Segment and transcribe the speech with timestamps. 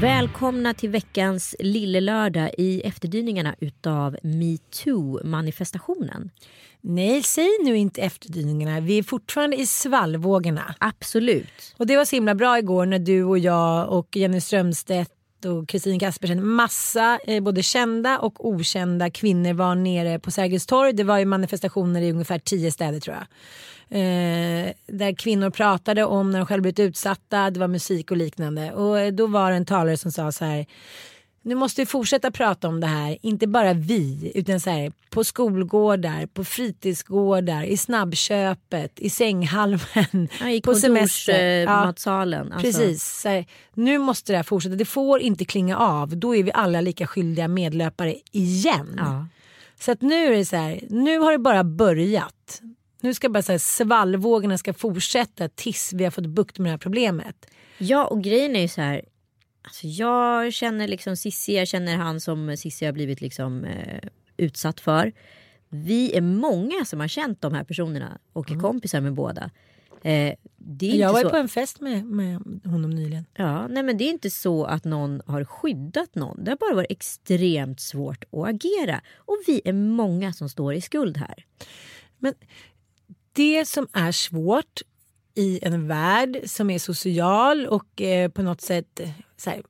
[0.00, 6.30] Välkomna till veckans lillelördag i efterdyningarna utav metoo-manifestationen.
[6.80, 8.80] Nej, säg nu inte efterdyningarna.
[8.80, 10.74] Vi är fortfarande i svallvågorna.
[10.78, 11.74] Absolut.
[11.76, 15.15] Och det var så himla bra igår när du och jag och Jenny Strömstedt
[15.46, 20.92] och Kristin Kaspersen, massa eh, både kända och okända kvinnor var nere på Sergels torg.
[20.92, 23.26] Det var ju manifestationer i ungefär tio städer tror jag.
[23.88, 28.72] Eh, där kvinnor pratade om när de själva blivit utsatta, det var musik och liknande.
[28.72, 30.66] Och eh, då var det en talare som sa så här
[31.46, 35.24] nu måste vi fortsätta prata om det här, inte bara vi, utan så här, på
[35.24, 41.60] skolgårdar, på fritidsgårdar, i snabbköpet, i sänghalmen, Ja, I på semester.
[41.60, 42.52] Ja, matsalen.
[42.52, 46.36] Alltså, Precis, så här, nu måste det här fortsätta, det får inte klinga av, då
[46.36, 48.94] är vi alla lika skyldiga medlöpare igen.
[48.96, 49.26] Ja.
[49.80, 52.62] Så att nu är det så här, nu har det bara börjat.
[53.00, 56.70] Nu ska bara så här, svallvågorna ska fortsätta tills vi har fått bukt med det
[56.70, 57.46] här problemet.
[57.78, 59.02] ja, och grejen är ju så här.
[59.66, 64.80] Alltså jag känner liksom Cissi, jag känner han som Cissi har blivit liksom, eh, utsatt
[64.80, 65.12] för.
[65.68, 69.50] Vi är många som har känt de här personerna och är kompisar med båda.
[70.02, 71.00] Eh, det är Mm.
[71.00, 71.30] Jag var så...
[71.30, 73.26] på en fest med, med honom nyligen.
[73.34, 76.44] Ja, nej men det är inte så att någon har skyddat någon.
[76.44, 79.00] Det har bara varit extremt svårt att agera.
[79.16, 81.44] Och vi är många som står i skuld här.
[82.18, 82.34] Men
[83.32, 84.82] det som är svårt
[85.36, 89.62] i en värld som är social och eh, på något sätt eh, så här,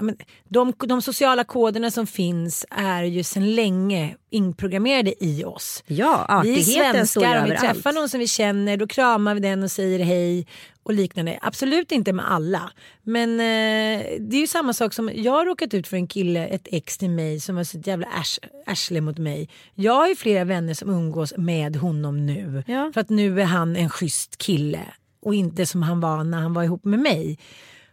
[0.00, 0.16] men
[0.48, 5.82] de, de sociala koderna som finns är ju sedan länge inprogrammerade i oss.
[5.86, 7.74] Ja, Vi artigheten står ju svenskar, om vi överallt.
[7.74, 10.46] träffar någon som vi känner då kramar vi den och säger hej
[10.82, 11.38] och liknande.
[11.42, 12.70] Absolut inte med alla.
[13.02, 16.46] Men eh, det är ju samma sak som jag har råkat ut för en kille,
[16.46, 19.48] ett ex till mig som var så jävla ärs, ärsle mot mig.
[19.74, 22.62] Jag har ju flera vänner som umgås med honom nu.
[22.66, 22.90] Ja.
[22.94, 24.80] För att nu är han en schysst kille
[25.22, 27.38] och inte som han var när han var ihop med mig.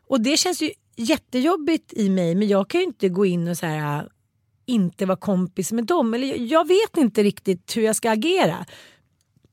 [0.09, 3.57] Och det känns ju jättejobbigt i mig men jag kan ju inte gå in och
[3.57, 4.09] så här
[4.65, 6.13] inte vara kompis med dem.
[6.13, 8.65] Eller jag- jag vet inte riktigt hur jag ska agera.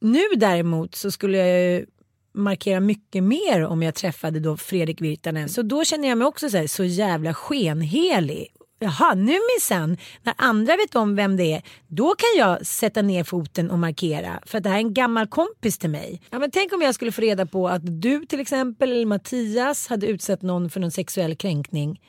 [0.01, 1.87] Nu däremot så skulle jag ju
[2.35, 5.49] markera mycket mer om jag träffade då Fredrik Virtanen.
[5.49, 8.47] Så då känner jag mig också så, här, så jävla skenhelig.
[8.85, 13.25] Jaha, nu minsann, när andra vet om vem det är, då kan jag sätta ner
[13.25, 14.41] foten och markera.
[14.47, 16.23] För att det här är en gammal kompis till mig.
[16.31, 19.87] Ja, men tänk om jag skulle få reda på att du till exempel, eller Mattias,
[19.89, 22.01] hade utsatt någon för någon sexuell kränkning.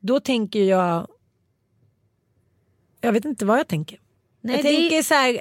[0.00, 1.06] Då tänker jag...
[3.00, 3.98] Jag vet inte vad jag tänker.
[4.40, 5.32] Nej, jag det- tänker så här,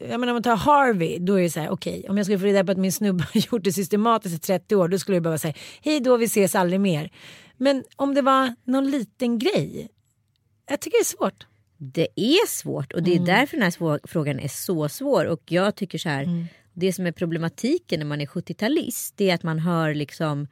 [0.00, 2.38] jag menar om man tar Harvey, då är det så här, okej, om jag skulle
[2.38, 5.16] få reda på att min snubbe har gjort det systematiskt i 30 år, då skulle
[5.16, 7.10] jag bara säga, hej då, vi ses aldrig mer.
[7.56, 9.88] Men om det var någon liten grej,
[10.68, 11.46] jag tycker det är svårt.
[11.78, 13.24] Det är svårt och det är Mm.
[13.26, 15.24] därför den här frågan är så svår.
[15.24, 16.46] Och jag tycker så här, Mm.
[16.72, 20.46] det som är problematiken när man är 70-talist det är att man hör liksom,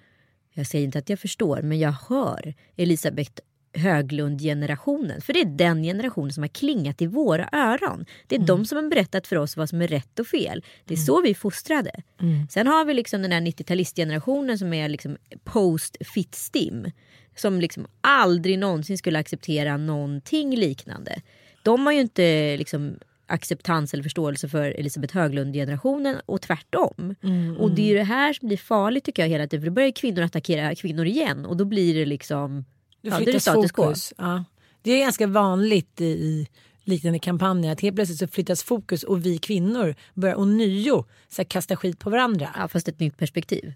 [0.54, 3.32] jag säger inte att jag förstår, men jag hör Elisabeth
[3.74, 5.20] Höglund-generationen.
[5.20, 8.04] För det är den generationen som har klingat i våra öron.
[8.26, 8.46] Det är Mm.
[8.46, 10.64] de som har berättat för oss vad som är rätt och fel.
[10.84, 11.90] Det är så vi är fostrade.
[12.20, 12.48] Mm.
[12.50, 16.90] Sen har vi liksom den här 90-talistgenerationen som är liksom post-fit-stim.
[17.36, 21.20] Som liksom aldrig någonsin skulle acceptera någonting liknande.
[21.62, 27.14] De har ju inte liksom acceptans eller förståelse för Elisabeth Höglund-generationen och tvärtom.
[27.22, 29.62] Mm, Och det är ju det här som blir farligt tycker jag hela tiden.
[29.62, 32.64] För då börjar kvinnor attackera kvinnor igen och då blir det liksom...
[33.02, 34.12] Det ja, då är det status fokus.
[34.18, 34.44] Ja.
[34.82, 36.46] Det är ganska vanligt i,
[36.84, 41.44] liknande kampanjer att helt plötsligt så flyttas fokus och vi kvinnor börjar ånyo så här,
[41.44, 42.48] kasta skit på varandra.
[42.58, 43.72] Ja, fast ett nytt perspektiv.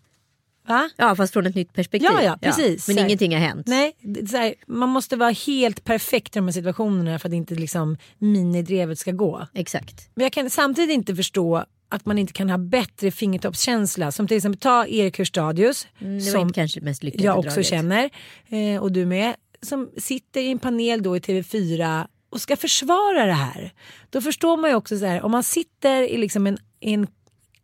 [0.67, 0.91] Va?
[0.97, 2.11] Ja, fast från ett nytt perspektiv.
[2.13, 2.89] Ja, ja, precis.
[2.89, 3.67] Men Så här- ingenting har hänt.
[3.67, 3.97] Nej,
[4.33, 8.99] här, man måste vara helt perfekt i de här situationerna för att inte liksom minidrevet
[8.99, 9.47] ska gå.
[9.55, 10.11] Exakt.
[10.15, 14.13] Men jag kan samtidigt inte förstå att man inte kan ha bättre fingertoppskänsla.
[14.13, 15.87] Som till exempel ta Erik Hörstadius.
[15.99, 17.67] Mm, som kanske mest lyckade jag också draget.
[17.67, 18.11] känner.
[18.49, 19.35] Eh, och du med.
[19.63, 23.73] Som sitter i en panel då i TV4 och ska försvara det här.
[24.11, 27.07] Då förstår man ju också så här om man sitter i liksom en, en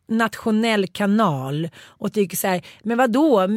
[0.08, 3.48] nationell kanal och tycker så här, men vad då?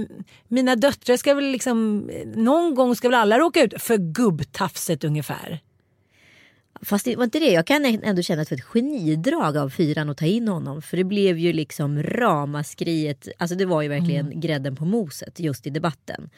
[0.47, 5.59] mina döttrar ska väl liksom, någon gång ska väl alla råka ut för gubbtafset ungefär.
[6.85, 7.51] Fast det var inte det.
[7.51, 10.81] Jag kan ändå känna att det var ett genidrag av fyran att ta in honom.
[10.81, 13.27] För det blev ju liksom ramaskriet.
[13.37, 14.39] Alltså det var ju verkligen Mm.
[14.39, 16.29] grädden på moset just i debatten.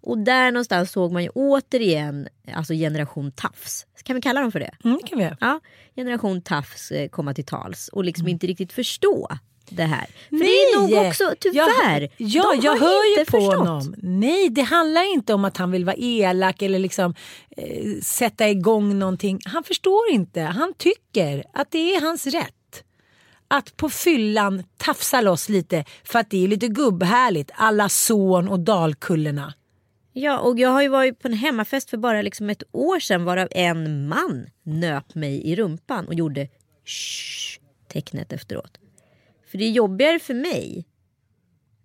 [0.00, 3.86] Och där någonstans såg man ju återigen alltså generation tafs.
[4.02, 4.70] Kan vi kalla dem för det?
[4.84, 5.30] Mm, kan vi.
[5.40, 5.60] Ja,
[5.96, 8.32] generation tafs eh, komma till tals och liksom Mm.
[8.32, 9.28] inte riktigt förstå
[9.70, 10.06] det här.
[10.28, 12.00] För det är nog också tyvärr.
[12.16, 13.54] Jag, ja, jag hör ju på förstått.
[13.54, 13.94] honom.
[13.98, 17.14] Nej, det handlar inte om att han vill vara elak eller liksom
[17.56, 19.38] eh, sätta igång någonting.
[19.44, 20.40] Han förstår inte.
[20.40, 22.84] Han tycker att det är hans rätt.
[23.48, 27.50] Att på fyllan tafsa loss lite för att det är lite gubbhärligt.
[27.54, 29.54] Alla son och dalkullerna.
[30.12, 33.24] Ja, och jag har ju varit på en hemmafest för bara liksom ett år sedan
[33.24, 36.48] varav en man nöp mig i rumpan och gjorde
[36.84, 38.78] shh tecknet efteråt.
[39.54, 40.84] För det är jobbigare för mig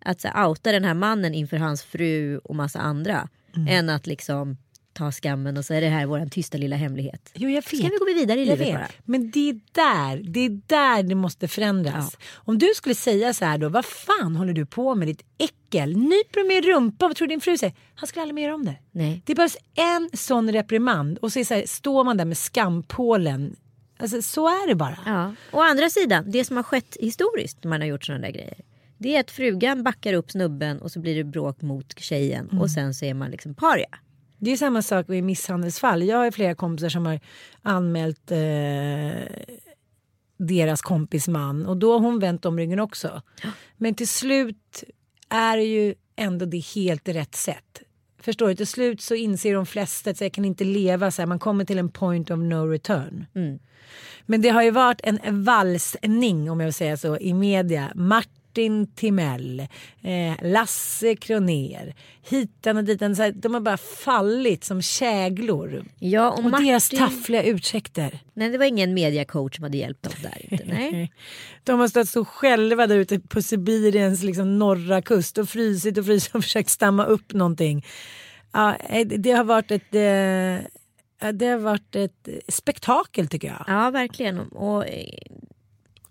[0.06, 3.68] att så här, outa den här mannen inför hans fru och massa andra Mm.
[3.68, 4.58] än att liksom
[4.94, 7.32] ta skammen och så är det här vår tysta lilla hemlighet.
[7.34, 7.66] Jo, jag vet.
[7.66, 8.76] Ska vi gå vidare i Jag livet vet.
[8.76, 8.88] bara?
[9.06, 12.18] Men det är där det, är där det måste förändras.
[12.34, 15.98] Om du skulle säga så här då, vad fan håller du på med ditt äckel?
[15.98, 17.10] Nyper du med i rumpan?
[17.10, 17.76] Vad tror du din fru säger?
[17.96, 18.76] Han skulle aldrig mer göra om det.
[18.92, 19.22] Nej.
[19.26, 23.56] Det behövs en sån reprimand och så, så här, står man där med skampålen.
[24.00, 24.98] Alltså så är det bara.
[25.06, 25.34] Ja.
[25.52, 28.58] Å andra sidan, det som har skett historiskt när man har gjort sådana där grejer.
[28.98, 32.62] Det är att frugan backar upp snubben och så blir det bråk mot tjejen Mm.
[32.62, 34.00] och sen så är man liksom paria.
[34.38, 36.04] Det är samma sak med misshandelsfall.
[36.04, 37.20] Jag har flera kompisar som har
[37.62, 38.38] anmält eh,
[40.38, 43.22] deras kompis man och då har hon vänt om ryggen också.
[43.78, 44.84] Men till slut
[45.30, 47.82] är det ju ändå det helt rätt sätt.
[48.22, 48.56] Förstår du?
[48.56, 51.28] Till slut så inser de flesta att jag kan inte leva så här.
[51.28, 53.26] Man kommer till en point of no return.
[54.26, 57.92] Men det har ju varit en valsning om jag vill säga så i media.
[58.60, 59.60] Martin Timell,
[60.02, 61.96] eh, Lasse Kroner,
[62.30, 63.16] hitan och ditan.
[63.16, 65.86] Så här, de har bara fallit som käglor.
[66.00, 68.20] Ja, och, Och Martin, deras taffliga ursäkter.
[68.34, 70.54] Nej, det var ingen mediacoach som hade hjälpt dem där.
[70.54, 70.66] Inte.
[70.66, 71.14] Nej.
[71.64, 76.06] De har stått så själva där ute på Sibiriens liksom, norra kust och frysit och
[76.06, 77.86] frysit och försökt stamma upp någonting.
[78.52, 83.64] Ja, eh, det har varit ett eh, det har varit ett spektakel tycker jag.
[83.68, 84.40] Ja, verkligen.
[84.40, 85.20] Och, eh,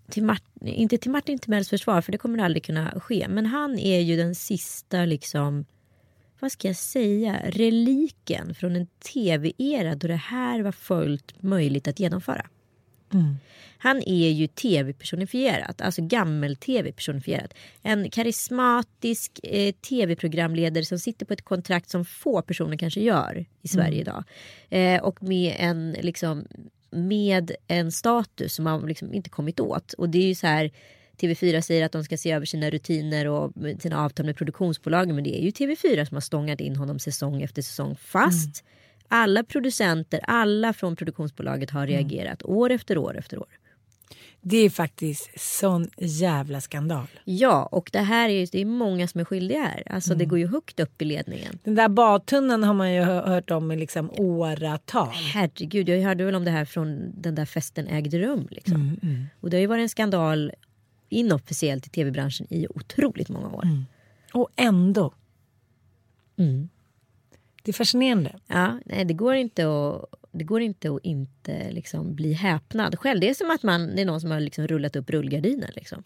[0.09, 3.27] till Mart- inte till Martin Timells försvar, för det kommer aldrig kunna ske.
[3.29, 5.65] Men han är ju den sista, liksom,
[6.39, 11.99] vad ska jag säga, reliken från en tv-era då det här var fullt möjligt att
[11.99, 12.45] genomföra.
[13.77, 17.53] Han är ju tv-personifierat, alltså gammel-tv personifierat.
[17.81, 23.67] En karismatisk eh, tv-programledare som sitter på ett kontrakt som få personer kanske gör i
[23.67, 24.23] Sverige idag.
[24.69, 26.47] Eh, och med en, liksom,
[26.91, 29.93] med en status som man liksom inte kommit åt.
[29.93, 30.71] Och det är ju så här
[31.21, 35.15] TV4 säger att de ska se över sina rutiner och sina avtal med produktionsbolagen.
[35.15, 37.95] Men det är ju TV4 som har stångat in honom säsong efter säsong.
[37.95, 38.63] Fast
[39.07, 43.58] alla producenter, alla från produktionsbolaget har reagerat år efter år efter år.
[44.41, 47.07] Det är faktiskt sån jävla skandal.
[47.23, 49.83] Ja, och det här är ju det är många som är skyldiga här.
[49.85, 51.59] Alltså det går ju högt upp i ledningen.
[51.63, 55.13] Den där badtunnan har man ju hö- hört om i liksom åratal.
[55.33, 58.47] Herregud, jag hörde väl om det här från den där festen ägde rum.
[58.51, 58.97] Liksom.
[59.39, 60.51] Och det har ju varit en skandal
[61.09, 63.63] inofficiellt i tv-branschen i otroligt många år.
[64.33, 65.13] Och ändå.
[66.37, 66.69] Mm.
[67.63, 68.35] Det är fascinerande.
[68.47, 73.19] Ja, nej, det går inte att, det går inte att inte liksom bli häpnad själv.
[73.19, 75.71] Det är som att man, det är någon som har liksom rullat upp rullgardinen.
[75.75, 76.03] Liksom.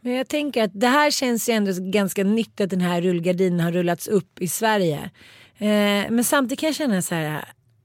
[0.00, 3.60] Men jag tänker att det här känns ju ändå ganska nytt att den här rullgardinen
[3.60, 5.10] har rullats upp i Sverige.
[5.58, 7.44] Eh, men samtidigt kan jag känna så här.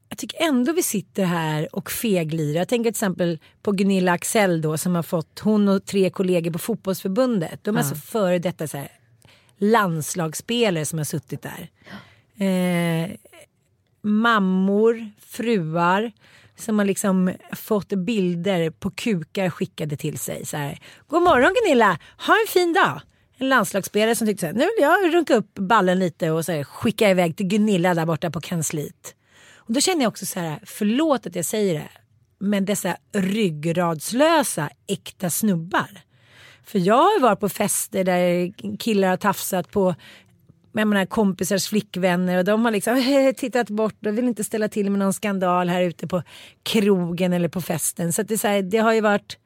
[0.09, 2.59] Jag tycker ändå vi sitter här och feglirar.
[2.59, 6.51] Jag tänker till exempel på Gunilla Axell då som har fått hon och tre kollegor
[6.51, 7.63] på fotbollsförbundet.
[7.63, 8.91] De är alltså före detta så här,
[9.57, 11.69] landslagsspelare som har suttit där.
[12.45, 13.11] Eh,
[14.03, 16.11] mammor, fruar
[16.55, 20.45] som har liksom fått bilder på kukar skickade till sig.
[20.45, 23.01] Så här, God morgon Gunilla, ha en fin dag.
[23.37, 26.51] En landslagsspelare som tyckte så här, nu vill jag runka upp ballen lite och så
[26.51, 29.15] här, skicka iväg till Gunilla där borta på kansliet.
[29.55, 31.89] Och då känner jag också så här, förlåt att jag säger det,
[32.39, 36.01] men dessa ryggradslösa äkta snubbar.
[36.63, 39.95] För jag har ju varit på fester där killar har tafsat på
[40.71, 44.89] med mina kompisars flickvänner och de har liksom tittat bort och vill inte ställa till
[44.89, 46.23] med någon skandal här ute på
[46.63, 48.13] krogen eller på festen.
[48.13, 49.37] Så, det, är så här, det har ju varit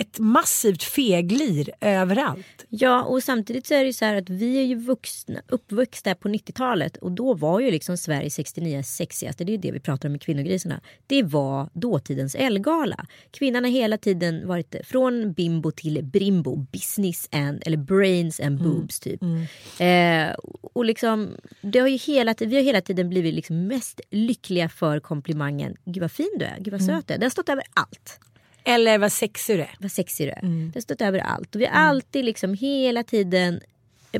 [0.00, 2.66] ett massivt feglir överallt.
[2.68, 6.14] Ja och samtidigt så är det ju så här att vi är ju vuxna, uppvuxna
[6.14, 9.44] på 90-talet och då var ju liksom Sverige 69 sexigaste.
[9.44, 10.80] Det är det vi pratar om med kvinnogrisarna.
[11.06, 13.06] Det var dåtidens Elgala.
[13.30, 16.56] Kvinnan har hela tiden varit från bimbo till brimbo.
[16.56, 18.72] Business and, eller brains and mm.
[18.72, 19.22] boobs typ.
[19.22, 20.28] Mm.
[20.28, 24.68] Eh, och liksom, det har ju hela, vi har hela tiden blivit liksom mest lyckliga
[24.68, 25.76] för komplimangen.
[25.84, 26.96] Gud vad fin du är, gud vad mm.
[26.96, 27.18] söt du är.
[27.18, 28.20] Det har stått över allt.
[28.68, 29.76] Eller vad sexig du är.
[29.78, 30.42] Vad sexig du är.
[30.42, 30.70] Mm.
[30.72, 31.54] Det har stått överallt.
[31.54, 31.88] Och vi har mm.
[31.88, 33.60] alltid liksom hela tiden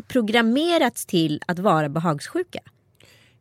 [0.09, 2.61] programmerats till att vara behagssjuka.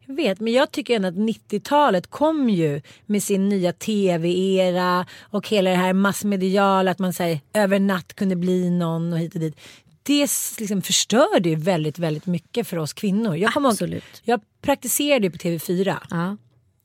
[0.06, 5.48] Jag vet, men jag tycker ändå att 90-talet kom ju med sin nya tv-era och
[5.50, 9.42] hela det här massmediala att man säger över natt kunde bli någon och hit och
[9.42, 9.60] dit.
[10.04, 13.36] Det liksom förstörde ju väldigt, väldigt mycket för oss kvinnor.
[13.36, 14.04] Jag Absolut.
[14.04, 15.98] Ihåg, jag praktiserade ju på TV4.
[16.10, 16.38] Ja.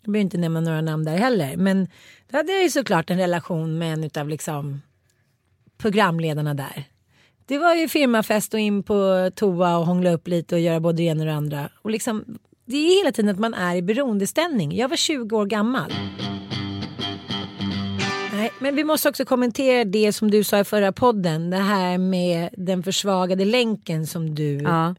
[0.02, 1.56] Jag behöver inte nämna några namn där heller.
[1.56, 1.88] Men
[2.30, 4.82] då hade jag ju såklart en relation med en av liksom
[5.78, 6.84] programledarna där.
[7.46, 10.96] Det var ju firmafest och in på toa och hångla upp lite och göra både
[10.96, 11.70] det ena och det andra.
[11.82, 12.24] Och liksom,
[12.64, 14.76] det är hela tiden att man är i beroendeställning.
[14.76, 15.92] Jag var 20 år gammal.
[18.32, 21.50] Nej, men vi måste också kommentera det som du sa i förra podden.
[21.50, 24.94] Det här med den försvagade länken som du ja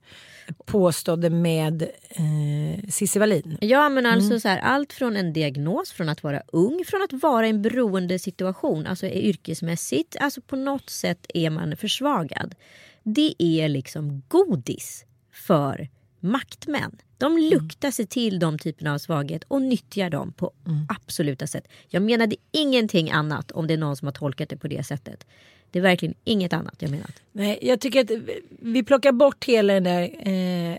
[0.66, 3.58] påstådde med eh, Cissi Wallin.
[3.62, 4.40] Ja men alltså mm.
[4.40, 7.62] så här, allt från en diagnos, från att vara ung, från att vara i en
[7.62, 12.56] beroende situation, alltså yrkesmässigt, alltså på något sätt är man försvagad.
[13.04, 16.98] Det är liksom godis för maktmän.
[17.18, 17.50] De mm.
[17.50, 20.86] luktar sig till de typerna av svaghet och nyttjar dem på mm.
[20.90, 21.68] absoluta sätt.
[21.88, 25.26] Jag menade ingenting annat om det är någon som har tolkat det på det sättet.
[25.74, 27.12] Det är verkligen inget annat jag menat.
[27.32, 28.12] Nej, jag tycker att
[28.60, 30.77] vi plockar bort hela den där eh,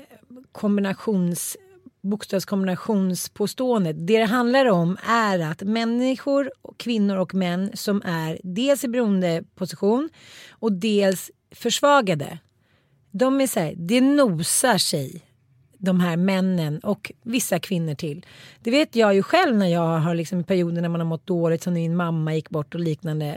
[0.52, 1.56] kombinations
[2.02, 4.06] bokstavskombinationspåståendet.
[4.06, 10.10] Det det handlar om är att människor, kvinnor och män som är dels i beroendeposition
[10.50, 12.38] och dels försvagade.
[13.10, 15.22] De är så här, det nosar sig
[15.78, 18.26] de här männen och vissa kvinnor till.
[18.60, 21.62] Det vet jag ju själv när jag har liksom perioder när man har mått dåligt
[21.62, 23.34] som när min mamma gick bort och liknande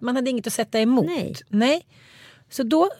[0.00, 1.06] man hade inget att sätta emot.
[1.06, 1.34] Nej.
[1.48, 1.86] Nej.
[2.50, 2.90] Så då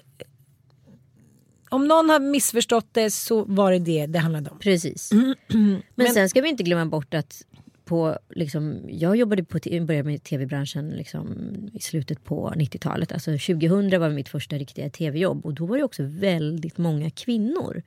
[1.68, 4.58] om någon har missförstått det så var det det det handlade om.
[4.58, 5.12] Precis.
[5.12, 5.34] Mm.
[5.48, 7.42] Men, Men sen ska vi inte glömma bort att
[7.84, 13.12] på, liksom, jag jobbade på, började med tv-branschen liksom, i slutet på 90-talet.
[13.12, 17.82] Alltså 2000 var mitt första riktiga tv-jobb och då var det också väldigt många kvinnor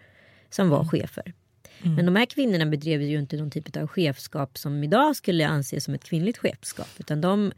[0.49, 0.89] som var mm.
[0.89, 1.33] chefer.
[1.81, 1.95] Mm.
[1.95, 5.83] Men de här kvinnorna bedrev ju inte någon typ av chefskap som idag skulle anses
[5.83, 6.89] som ett kvinnligt chefskap.
[6.97, 7.51] Utan de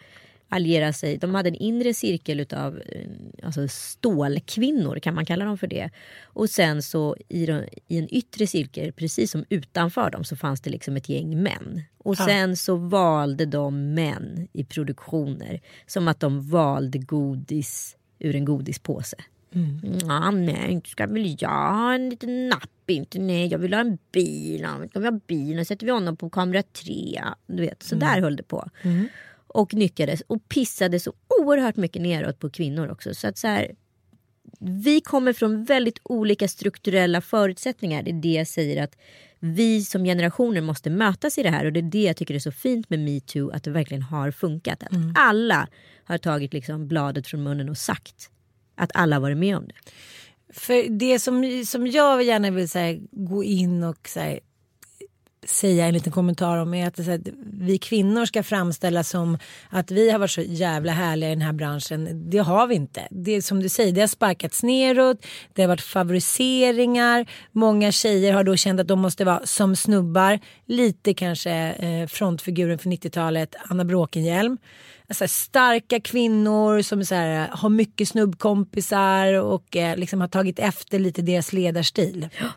[0.49, 1.17] alliera sig.
[1.17, 3.07] De hade en inre cirkel av eh,
[3.43, 5.89] alltså stålkvinnor, kan man kalla dem för det.
[6.23, 10.61] Och sen så i, de, i en yttre cirkel, precis som utanför dem, så fanns
[10.61, 11.81] det liksom ett gäng män.
[11.97, 18.45] Och sen så valde de män i produktioner som att de valde godis ur en
[18.45, 19.17] godispåse.
[19.55, 19.97] Mm.
[20.01, 22.69] Ja, nej, inte ska väl jag ha en liten napp.
[22.87, 24.67] Inte, nej, jag vill ha en bil.
[24.89, 25.55] Ska vi ha bil?
[25.55, 27.23] Nu sätter vi honom på kamera tre.
[27.47, 28.07] Du vet, så mm.
[28.07, 28.69] där höll det på.
[28.81, 29.07] Mm
[29.49, 33.13] och nyttjades och pissade så oerhört mycket neråt på kvinnor också.
[33.13, 33.71] Så att så här,
[34.59, 38.03] vi kommer från väldigt olika strukturella förutsättningar.
[38.03, 38.97] Det är det jag säger att
[39.39, 42.39] vi som generationer måste mötas i det här och det är det jag tycker är
[42.39, 44.83] så fint med metoo att det verkligen har funkat.
[44.83, 45.13] Att mm.
[45.15, 45.67] alla
[46.03, 48.29] har tagit liksom bladet från munnen och sagt
[48.75, 49.73] att alla har varit med om det.
[50.53, 54.39] För det som, som jag gärna vill här, gå in och här,
[55.45, 57.21] säga en liten kommentar om är att, att
[57.53, 59.37] vi kvinnor ska framställas som
[59.69, 62.29] att vi har varit så jävla härliga i den här branschen.
[62.29, 63.07] Det har vi inte.
[63.11, 67.25] Det är som du säger, det har sparkats neråt, det har varit favoriseringar.
[67.51, 70.39] Många tjejer har då känt att de måste vara som snubbar.
[70.65, 74.57] Lite kanske eh, frontfiguren för 90-talet, Anna Bråkenhielm.
[75.07, 80.99] Alltså, starka kvinnor som så här, har mycket snubbkompisar och eh, liksom har tagit efter
[80.99, 82.29] lite deras ledarstil.
[82.39, 82.47] Ja.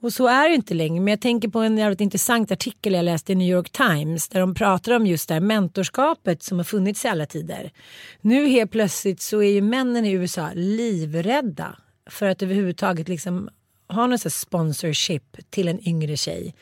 [0.00, 1.00] Och så är det inte längre.
[1.00, 4.40] Men jag tänker på en jävligt intressant artikel jag läste i New York Times där
[4.40, 7.70] de pratar om just det här mentorskapet som har funnits i alla tider.
[8.20, 11.76] Nu helt plötsligt så är ju männen i USA livrädda
[12.10, 13.48] för att överhuvudtaget liksom
[13.88, 16.54] ha någon sån sponsorship till en yngre tjej.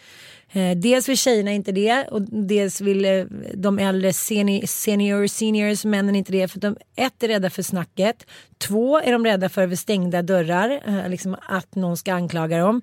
[0.54, 5.84] Eh, dels vill tjejerna inte det och dels vill eh, de äldre seni senior, seniors,
[5.84, 6.48] männen inte det.
[6.48, 8.26] För de, ett är rädda för snacket.
[8.58, 12.82] Två är de rädda för stängda dörrar, eh, liksom att någon ska anklaga dem.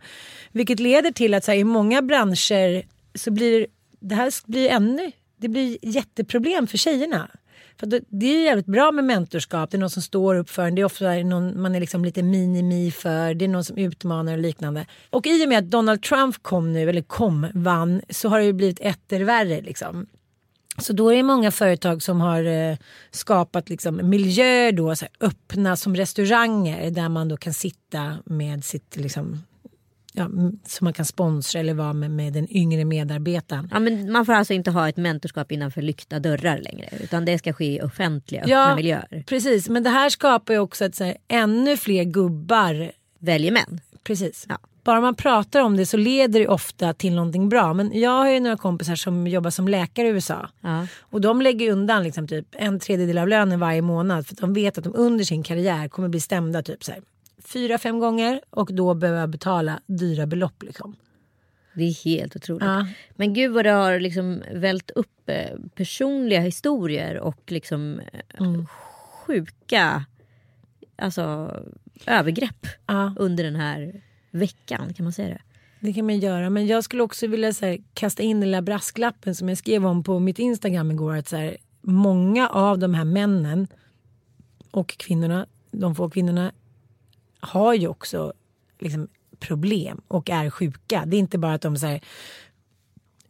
[0.52, 2.86] Vilket leder till att så här, i många branscher
[3.16, 3.68] så blir
[4.00, 7.30] det här blir ännu, det blir jätteproblem för tjejerna.
[7.82, 9.72] För det är jävligt bra med mentorskap.
[9.72, 10.76] Det är någon som står upp för en.
[10.76, 13.34] Det är ofta någon man är liksom lite minimi för.
[13.34, 14.86] Det är någon som utmanar och liknande.
[15.10, 18.46] Och i och med att Donald Trump kom nu, eller kom, vann, så har det
[18.46, 20.06] ju blivit ettervärre liksom.
[20.78, 22.78] Så då är det många företag som har eh,
[23.12, 28.66] skapat liksom miljöer då, så här, öppna som restauranger där man då kan sitta med
[28.66, 29.44] sitt liksom,
[30.12, 30.30] ja,
[30.66, 33.70] som man kan sponsra eller vara med, med den yngre medarbetaren.
[33.72, 37.38] Ja, men man får alltså inte ha ett mentorskap innanför lyckta dörrar längre utan det
[37.38, 39.24] ska ske i offentliga, öppna ja, miljöer.
[39.28, 43.82] Precis, men det här skapar ju också att så här, ännu fler gubbar väljer män.
[44.04, 44.46] Precis.
[44.50, 44.58] Ja.
[44.84, 47.74] Bara man pratar om det så leder det ofta till någonting bra.
[47.74, 50.50] Men jag har ju några kompisar som jobbar som läkare i USA.
[50.62, 50.88] Ja.
[51.00, 54.28] Och de lägger undan liksom typ en tredjedel av lönen varje månad.
[54.28, 57.02] För de vet att de under sin karriär kommer bli stämda typ så här,
[57.46, 60.64] fyra, fem gånger och då behöver jag betala dyra belopp.
[60.64, 60.96] Liksom.
[61.74, 62.64] Det är helt otroligt.
[62.64, 62.88] Ja.
[63.16, 68.66] Men gud vad det har liksom vält upp eh, personliga historier och liksom eh, Mm.
[69.26, 70.06] sjuka
[70.96, 71.56] alltså,
[72.08, 73.14] övergrepp Ja.
[73.20, 74.94] under den här veckan.
[74.94, 75.42] Kan man säga det?
[75.80, 76.50] Det kan man göra.
[76.50, 80.04] Men jag skulle också vilja här, kasta in den lilla brasklappen som jag skrev om
[80.04, 81.16] på mitt Instagram igår.
[81.16, 83.68] Att så här, många av de här männen
[84.72, 86.52] och kvinnorna, de få kvinnorna,
[87.42, 88.34] har ju också
[88.80, 89.08] liksom,
[89.40, 91.04] problem och är sjuka.
[91.06, 92.02] Det är inte bara att de så här,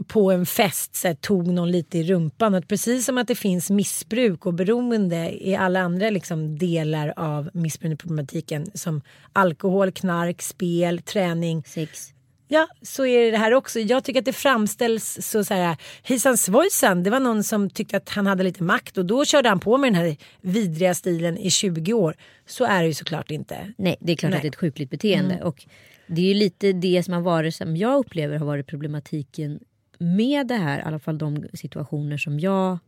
[0.08, 2.56] på en fest så här, tog någon lite i rumpan.
[2.56, 7.50] Att precis som att det finns missbruk och beroende i alla andra liksom, delar av
[7.54, 9.02] missbruksproblematiken som
[9.34, 11.64] alkohol, knark, spel, träning.
[11.68, 12.14] Sex.
[12.54, 13.80] Ja, så är det här också.
[13.80, 17.98] Jag tycker att det framställs så, så här, hejsan svojsan, det var någon som tyckte
[17.98, 21.38] att han hade lite makt och då körde han på med den här vidriga stilen
[21.38, 22.16] i 20 år.
[22.46, 23.74] Så är det ju såklart inte.
[23.78, 24.38] Nej, det är klart Nej.
[24.38, 25.34] att det är ett sjukligt beteende.
[25.34, 25.48] Mm.
[25.48, 25.66] Och
[26.08, 29.60] det är ju lite det som har varit, som jag upplever har varit problematiken
[29.98, 30.80] med det här.
[30.80, 32.80] I alla fall de situationer som jag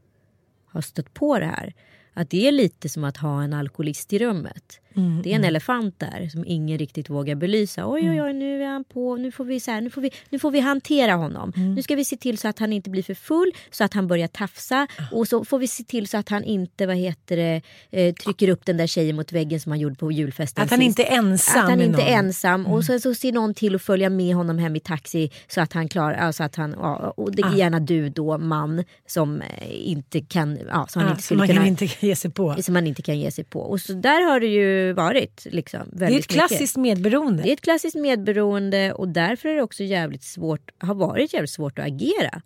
[0.65, 1.73] har stött på det här.
[2.13, 4.80] Att det är lite som att ha en alkoholist i rummet.
[4.95, 7.88] Mm, det är en elefant där som ingen riktigt vågar belysa.
[7.91, 9.15] Oj, oj, oj, nu är han på.
[9.15, 11.54] Nu får vi, så här, nu får vi, nu får vi hantera honom.
[11.56, 11.76] Mm.
[11.76, 14.08] Nu ska vi se till så att han inte blir för full, så att han
[14.08, 14.88] börjar tafsa.
[14.97, 15.04] Ah.
[15.15, 18.49] Och så får vi se till så att han inte vad heter det, eh, trycker
[18.49, 20.88] upp den där tjejen mot väggen som han gjorde på julfesten Att han sist.
[20.99, 22.08] inte är ensam Att han inte är.
[22.13, 22.26] Mm.
[22.26, 22.65] ensam.
[22.67, 25.73] Och sen så ser någon till att följa med honom hem i taxi så att
[25.73, 27.56] han klarar, alltså att han, ja, och det är Ah.
[27.56, 29.47] gärna du då man som eh,
[29.89, 32.56] inte kan, ja, som han Ja, inte skulle man kunna kan inte ge sig på.
[32.62, 33.60] som man inte kan ge sig på.
[33.60, 35.48] Och så där har det ju varit.
[35.52, 37.32] Liksom, Det är ett klassiskt medberoende.
[37.32, 37.44] Mycket.
[37.44, 41.52] Det är ett klassiskt medberoende och därför är det också jävligt svårt, har varit jävligt
[41.52, 42.42] svårt att agera.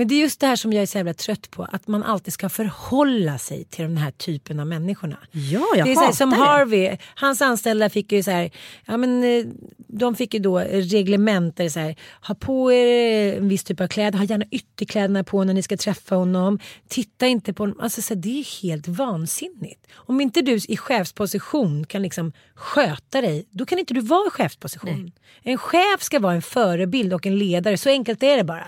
[0.00, 1.66] Men det är just det här som jag är så jävla trött på.
[1.72, 5.16] Att man alltid ska förhålla sig till den här typen av människorna.
[5.32, 6.36] Ja, jag det är så här, som det.
[6.36, 8.50] Harvey, hans anställda fick ju så här,
[8.86, 9.44] ja men eh,
[9.76, 13.80] de fick ju då reglement där det så här, ha på er en viss typ
[13.80, 16.58] av kläder, ha gärna ytterkläderna på när ni ska träffa honom,
[16.88, 19.86] titta inte på honom, alltså så här, det är helt vansinnigt.
[19.92, 24.30] Om inte du i chefsposition kan liksom sköta dig, då kan inte du vara i
[24.30, 25.12] chefsposition.
[25.42, 28.66] En chef ska vara en förebild och en ledare, så enkelt är det bara.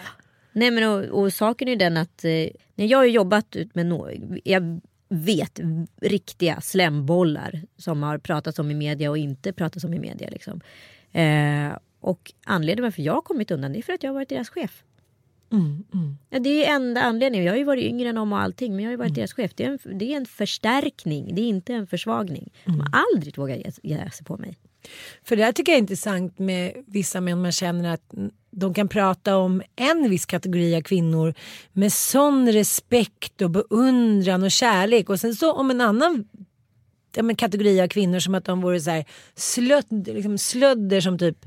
[0.53, 2.31] Nej men och, och saken är den att eh,
[2.75, 4.09] när jag har jobbat ut med no,
[4.45, 5.61] jag vet
[6.01, 10.29] riktiga slembollar som har pratats om i media och inte pratats om i media.
[10.31, 10.61] Liksom.
[11.13, 14.29] Eh, och anledningen varför jag har kommit undan det är för att jag har varit
[14.29, 14.83] deras chef.
[15.53, 16.17] Mm, mm.
[16.31, 17.45] Ja, det är enda anledningen.
[17.47, 19.07] Jag har ju varit yngre än dem och allting men jag har ju Mm.
[19.09, 19.51] varit deras chef.
[19.55, 22.53] Det är, en, det är en förstärkning, det är inte en försvagning.
[22.65, 22.81] De Mm.
[22.81, 24.57] har aldrig vågat ge, ge sig på mig.
[25.25, 28.15] För det här tycker jag är intressant med vissa män man känner att
[28.53, 31.35] de kan prata om en viss kategori av kvinnor
[31.73, 35.11] med sån respekt och beundran och kärlek.
[35.11, 36.25] Och sen så om en annan
[37.17, 41.19] ja, men kategori av kvinnor som att de vore så här slöd, liksom slödder som
[41.19, 41.47] typ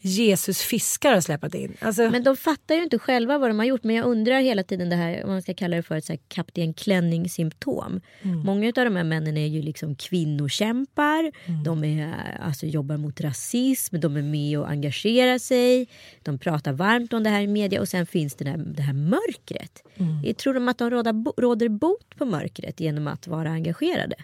[0.00, 1.76] Jesus fiskar har släpat in.
[1.80, 3.84] Alltså, Men de fattar ju inte själva vad de har gjort.
[3.84, 6.12] Men jag undrar hela tiden det här, om man ska kalla det för ett så
[6.12, 8.00] här kapten Klänning symptom.
[8.22, 11.32] Många av de här männen är ju liksom kvinnokämpar.
[11.64, 14.00] De är, alltså, jobbar mot rasism.
[14.00, 15.88] De är med och engagerar sig.
[16.22, 17.80] De pratar varmt om det här i media.
[17.80, 19.82] Och sen finns det där, det här mörkret.
[20.24, 24.14] Jag tror de att de råder, råder bot på mörkret genom att vara engagerade?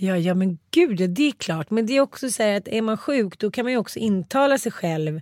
[0.00, 1.70] Ja, ja men gud, det är klart.
[1.70, 3.98] Men det är också så här att är man sjuk då kan man ju också
[3.98, 5.20] intala sig själv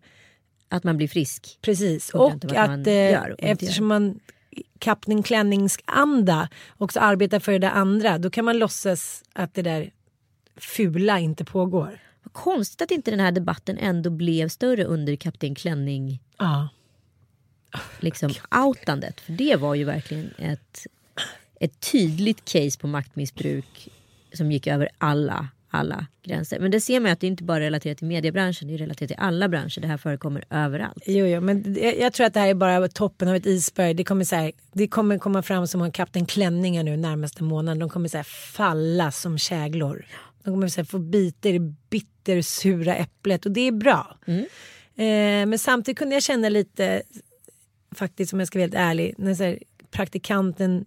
[0.68, 1.58] Att man blir frisk.
[1.60, 4.20] Precis, och vad att man eh, gör och eftersom man
[4.78, 9.62] Kapten Klennings anda också arbetar för det där andra då kan man låtsas att det
[9.62, 9.90] där
[10.56, 12.00] fula inte pågår.
[12.22, 16.68] Vad konstigt att inte den här debatten ändå blev större under Kapten Klänning Ja.
[18.00, 19.20] liksom outandet.
[19.20, 20.86] För det var ju verkligen ett,
[21.60, 23.88] ett tydligt case på maktmissbruk
[24.36, 26.60] som gick över alla, alla gränser.
[26.60, 28.78] Men det ser man ju att det inte bara är relaterat till mediebranschen, det är
[28.78, 29.80] relaterat till alla branscher.
[29.80, 31.02] Det här förekommer överallt.
[31.06, 33.94] Jo, jo, men jag tror att det här är bara toppen av ett isberg.
[33.94, 37.78] Det kommer, så här, det kommer komma fram som en Kapten Klänningar nu närmaste månaden.
[37.78, 40.06] De kommer så här, falla som käglor.
[40.42, 44.18] De kommer så här, få bita i det bittersura äpplet och det är bra.
[44.98, 47.02] Eh, men samtidigt kunde jag känna lite,
[47.94, 49.56] faktiskt om jag ska vara helt ärlig, när så
[49.90, 50.84] praktikanten,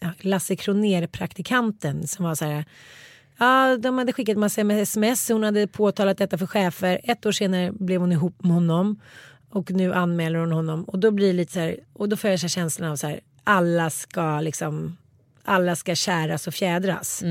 [0.00, 2.64] ja, Lasse Kroner praktikanten som var så här
[3.38, 5.28] Ja, de hade skickat massa sms.
[5.28, 7.00] Hon hade påtalat detta för chefer.
[7.04, 9.00] Ett år senare blev hon ihop med honom.
[9.50, 10.84] Och nu anmäler hon honom.
[10.84, 11.76] Och då blir det lite så här.
[11.92, 13.20] Och då får jag så känslan av så här.
[13.44, 14.96] Alla ska liksom.
[15.44, 17.22] Alla ska käras och fjädras.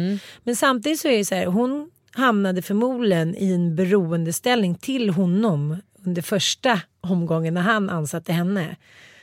[0.44, 1.46] Men samtidigt så är det så här.
[1.46, 5.78] Hon hamnade förmodligen i en beroendeställning till honom.
[6.06, 8.76] Under första omgången när han ansatte henne.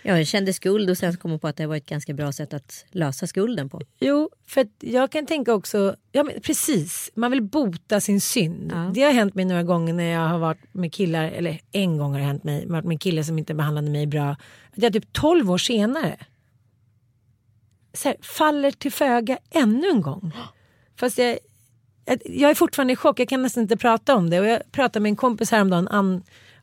[0.03, 2.33] Ja, jag kände skuld och sen kom hon på att det var ett ganska bra
[2.33, 3.81] sätt att lösa skulden på.
[4.01, 8.73] Jo, för jag kan tänka också, ja men precis, man vill bota sin synd.
[8.75, 8.91] Ja.
[8.95, 12.13] Det har hänt mig några gånger när jag har varit med killar, eller en gång
[12.13, 14.31] har det hänt mig, varit med killar som inte behandlade mig bra.
[14.77, 16.17] Att jag typ 12 år senare
[18.05, 20.33] här, faller till föga ännu en gång.
[20.97, 21.39] Fast jag,
[22.25, 24.41] jag- är fortfarande i chock, jag kan nästan inte prata om det.
[24.41, 26.23] Och jag pratade med en kompis häromdagen, Ann,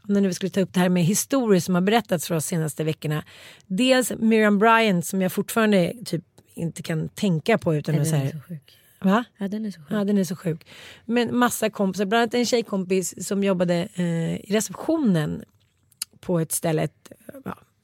[0.10, 2.84] när vi skulle ta upp det här med historier som har berättats för oss senaste
[2.84, 3.24] veckorna.
[3.68, 8.32] Dels Miriam Bryant som jag fortfarande typ inte kan tänka på utan Den att säga.
[9.02, 9.24] Va?
[9.38, 9.92] Ja, den är så sjuk.
[9.92, 10.68] Ja den är så sjuk.
[11.06, 15.44] Men massa kompisar, bland annat en tjejkompis som jobbade eh, i receptionen
[16.20, 17.12] på ett ställe ett,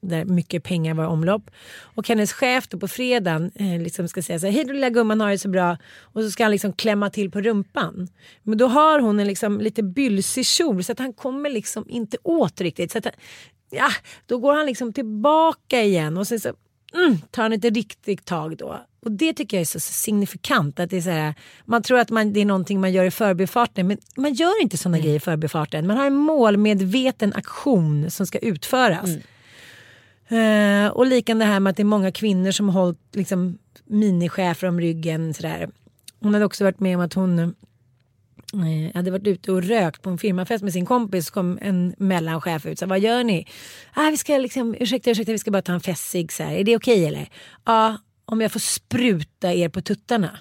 [0.05, 1.51] där mycket pengar var i omlopp.
[1.79, 4.89] Och hennes chef då på fredagen eh, liksom ska säga så här, hej då lilla
[4.89, 5.77] gumman har det så bra.
[6.01, 8.07] Och så ska han liksom klämma till på rumpan.
[8.43, 12.17] Men då har hon en liksom lite bylsig kjol så att han kommer liksom inte
[12.23, 12.91] åt riktigt.
[12.91, 13.07] Så att,
[13.69, 13.89] ja,
[14.25, 16.53] då går han liksom tillbaka igen och sen så
[16.93, 18.79] mm, tar han ett riktigt tag då.
[19.05, 20.79] Och det tycker jag är så signifikant.
[20.79, 21.33] Att det är så här,
[21.65, 24.77] man tror att man, det är någonting man gör i förbifarten men man gör inte
[24.77, 25.87] sådana grejer i förbifarten.
[25.87, 29.09] Man har en målmedveten aktion som ska utföras.
[30.29, 33.57] Eh, och likadant det här med att det är många kvinnor som har hållit liksom,
[33.85, 35.33] minichefer om ryggen.
[35.33, 35.69] Sådär.
[36.19, 40.09] Hon hade också varit med om att hon eh, hade varit ute och rökt på
[40.09, 41.27] en firmafest med sin kompis.
[41.27, 42.79] Så kom en mellanchef ut.
[42.79, 43.47] Så, vad gör ni?
[43.93, 46.31] Ah, vi ska liksom, ursäkta, ursäkta, vi ska bara ta en fessig.
[46.31, 46.51] Så här.
[46.55, 47.29] Är det okej eller?
[47.65, 50.39] Ja, om jag får spruta er på tuttarna.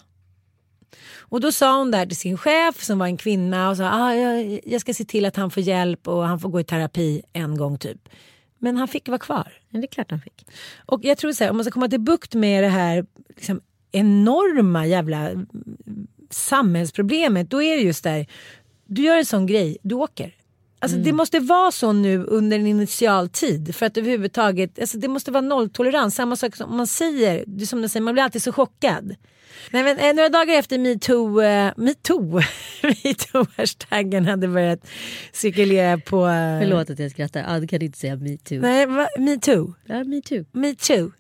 [1.19, 4.15] Och då sa hon där till sin chef som var en kvinna och sa ah,
[4.15, 7.23] jag, jag ska se till att han får hjälp och han får gå i terapi
[7.33, 8.09] en gång typ.
[8.65, 9.53] Men han fick vara kvar.
[9.71, 10.47] Men det är klart han fick.
[10.87, 13.61] Och jag tror så här, om man ska komma till bukt med det här liksom,
[13.93, 15.47] enorma jävla mm,
[16.31, 18.27] samhällsproblemet, då är det just där,
[18.87, 20.35] du gör en sån grej, du åker.
[20.79, 25.31] Alltså det måste vara så nu under en initialtid för att överhuvudtaget, alltså det måste
[25.31, 26.15] vara nolltolerans.
[26.15, 29.15] Samma sak som man säger, det som de säger, man blir alltid så chockad.
[29.71, 32.41] Nej, men, eh, några dagar efter metoo, eh, metoo,
[32.83, 34.87] metoo-hashtaggen hade börjat
[35.33, 36.27] cirkulera på...
[36.27, 37.45] eh, Förlåt att jag skrattar.
[37.57, 38.61] Ad kan inte säga metoo.
[38.61, 39.75] Nej, va, metoo.
[39.85, 40.45] Ja, metoo.
[40.53, 41.11] Metoo.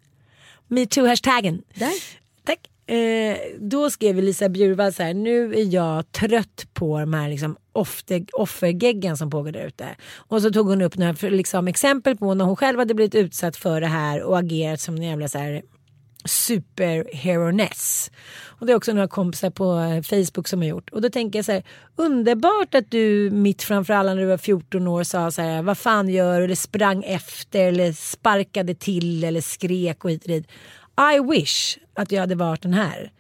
[0.69, 1.63] Metoo-hashtaggen.
[1.75, 1.93] Där.
[2.45, 2.71] Tack.
[2.97, 7.57] Eh, då skrev Lisa Bjurvall så här, nu är jag trött på de här liksom
[7.73, 9.87] offer, offergeggen som pågår där ute.
[10.17, 13.57] Och så tog hon upp några liksom, exempel på när hon själv hade blivit utsatt
[13.57, 15.63] för det här och agerat som en jävla så här
[16.25, 18.11] superheroness.
[18.47, 20.91] Och det är också några kompisar på eh, Facebook som har gjort.
[20.91, 21.63] Och då tänker jag så här,
[21.97, 25.79] underbart att du mitt framför alla när du var 14 år sa så här, vad
[25.79, 26.45] fan gör du?
[26.45, 30.47] Eller sprang efter eller sparkade till eller skrek och hit och dit.
[31.15, 33.11] I wish att jag hade varit den här.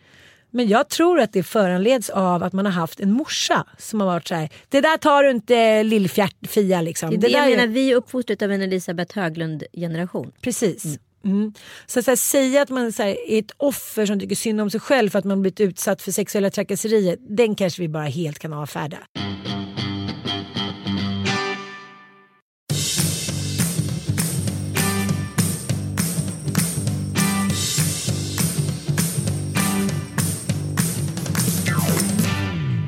[0.54, 4.06] Men jag tror att det föranleds av att man har haft en morsa som har
[4.06, 7.10] varit så här, det där tar du inte lillfjärt-Fia liksom.
[7.10, 10.32] Det är det där jag menar, vi är uppfostrade av en Elisabeth Höglund-generation.
[10.40, 10.84] Precis.
[10.84, 10.98] Mm.
[11.24, 11.52] Mm.
[11.86, 14.60] Så att så här, säga att man så här, är ett offer som tycker synd
[14.60, 17.16] om sig själv för att man blivit utsatt för sexuella trakasserier.
[17.20, 18.98] Den kanske vi bara helt kan avfärda.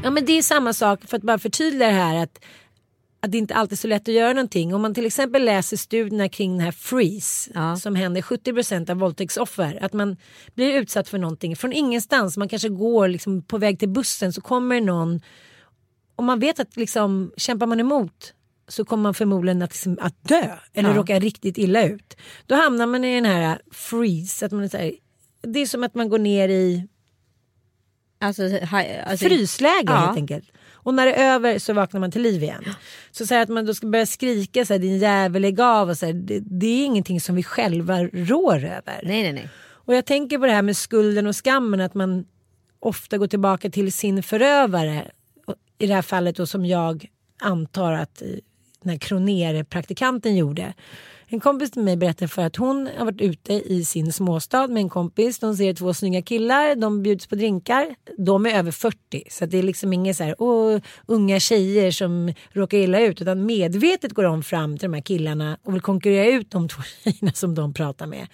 [0.07, 2.45] Ja men det är samma sak för att bara förtydliga det här att
[3.21, 4.75] att det inte alltid är så lätt att göra någonting.
[4.75, 7.77] Om man till exempel läser studierna kring den här freeze Ja.
[7.77, 9.79] som händer 70% av våldtäktsoffer.
[9.83, 10.17] Att man
[10.55, 12.37] blir utsatt för någonting från ingenstans.
[12.37, 15.21] Man kanske går liksom på väg till bussen så kommer någon
[16.17, 18.33] och man vet att liksom, kämpar man emot
[18.69, 20.97] så kommer man förmodligen att, liksom, att dö eller Ja.
[20.97, 22.17] råka riktigt illa ut.
[22.47, 24.47] Då hamnar man i den här freeze.
[24.47, 24.93] Att man är här,
[25.43, 26.87] det är som att man går ner i
[28.19, 29.93] Alltså, hi, alltså, frysläge Ja.
[29.97, 30.49] helt enkelt.
[30.87, 32.65] Och när det är över så vaknar man till liv igen.
[33.11, 35.89] Så, så här, att man då ska börja skrika så här, din jävel lägg av
[35.89, 39.01] och så här, det, det är ingenting som vi själva rår över.
[39.03, 39.49] Nej, nej, nej.
[39.69, 42.25] Och jag tänker på det här med skulden och skammen att man
[42.81, 45.11] ofta går tillbaka till sin förövare.
[45.79, 47.07] I det här fallet då som jag
[47.41, 48.29] antar att eh,
[48.83, 50.75] den här Kroner-praktikanten gjorde.
[51.29, 54.81] En kompis till mig berättade för att hon har varit ute i sin småstad med
[54.81, 55.39] en kompis.
[55.39, 57.95] De ser två snygga killar, de bjuds på drinkar.
[58.19, 62.33] De är över 40 så det är liksom inga så här, åh, unga tjejer som
[62.53, 66.27] råkar illa ut utan medvetet går de fram till de här killarna och vill konkurrera
[66.27, 68.27] ut de två tjejerna som de pratar med.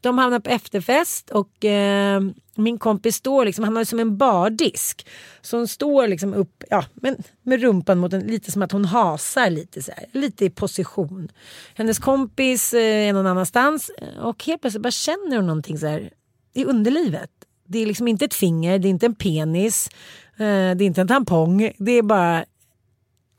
[0.00, 2.20] De hamnar på efterfest och eh,
[2.56, 5.06] min kompis står liksom, han har som en bardisk.
[5.40, 8.84] Så hon står liksom upp ja, men med rumpan mot en, lite som att hon
[8.84, 11.28] hasar lite så här, lite i position.
[11.74, 15.86] Hennes kompis eh, är någon annanstans eh, och helt plötsligt bara känner hon någonting så
[15.86, 16.10] här
[16.54, 17.30] i underlivet.
[17.66, 19.88] Det är liksom inte ett finger, det är inte en penis,
[20.32, 21.72] eh, det är inte en tampong.
[21.78, 22.44] Det är bara,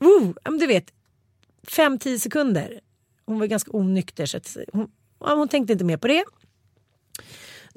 [0.04, 0.92] uh, du vet,
[1.66, 2.80] 5-10 sekunder.
[3.26, 6.24] Hon var ganska onykter så att hon, hon tänkte inte mer på det.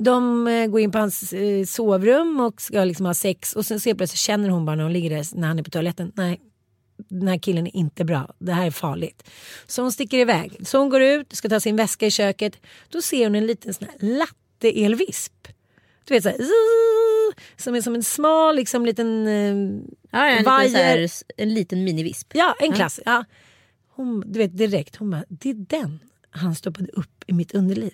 [0.03, 3.79] De eh, går in på hans eh, sovrum och ska liksom ha sex och sen
[3.79, 6.11] så plötsligt känner hon bara när hon ligger där när han är på toaletten.
[6.15, 6.39] Nej,
[6.97, 8.33] den här killen är inte bra.
[8.39, 9.29] Det här är farligt.
[9.67, 10.67] Så hon sticker iväg.
[10.67, 12.57] Så hon går ut, ska ta sin väska i köket.
[12.89, 15.47] Då ser hon en liten sån här latte-elvisp.
[16.05, 16.37] Du vet så här,
[17.57, 20.67] som är som en smal liksom liten eh, ja, en, vajer.
[20.67, 22.31] liten, här, en liten minivisp.
[22.33, 22.99] Ja, en klass.
[23.05, 23.25] Ja.
[23.89, 25.99] Hon, du vet direkt, hon bara, det är den
[26.31, 27.93] han stoppade upp i mitt underliv.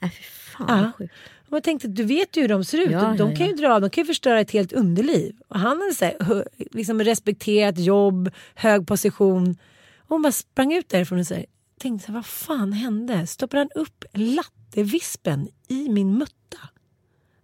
[0.00, 0.92] Äh, fy fan ja.
[0.98, 1.14] sjukt.
[1.50, 2.90] Jag tänkte, du vet ju hur de ser ut.
[2.90, 5.36] Ja, de ja, kan ju dra, de kan ju förstöra ett helt underliv.
[5.48, 9.56] Och han hade så här, liksom respekterat jobb, hög position.
[9.98, 11.46] Och hon bara sprang ut därifrån och så här,
[11.78, 13.26] tänkte, vad fan hände?
[13.26, 16.58] Stoppade han upp lattevispen i min mutta?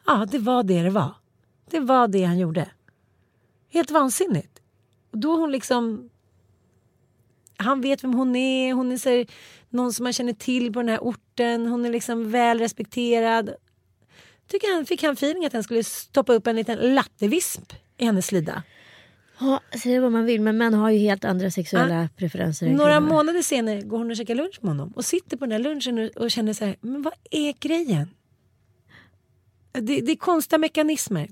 [0.07, 1.15] Ja, det var det det var.
[1.71, 2.71] Det var det han gjorde.
[3.71, 4.61] Helt vansinnigt.
[5.11, 6.11] Och då hon liksom...
[7.57, 8.75] Han vet vem hon är.
[8.75, 9.27] Hon är så här,
[9.75, 11.67] någon som man känner till på den här orten.
[11.67, 13.51] Hon är liksom väl respekterad.
[14.49, 18.27] Tycker han fick han feeling att han skulle stoppa upp en liten lattevisp i hennes
[18.27, 18.63] slida.
[19.41, 22.67] Ja, säga vad man vill men män har ju helt andra sexuella preferenser.
[22.67, 23.09] än Några kvinnor.
[23.09, 25.99] månader senare går hon och käkar lunch med honom och sitter på den där lunchen
[25.99, 28.11] och- och känner så här, men vad är grejen?
[29.73, 31.29] Det, det är konstiga mekanismer.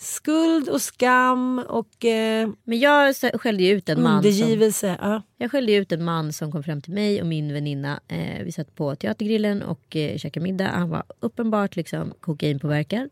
[0.00, 4.98] Skuld och skam och eh, Men jag skällde ju ut en man som, undergivelse.
[5.00, 5.22] Ja.
[5.36, 8.00] Jag skällde ut en man som kom fram till mig och min väninna.
[8.08, 10.68] Eh, vi satt på teatergrillen och eh, käkade middag.
[10.68, 13.08] Han var uppenbart liksom kokainpåverkad.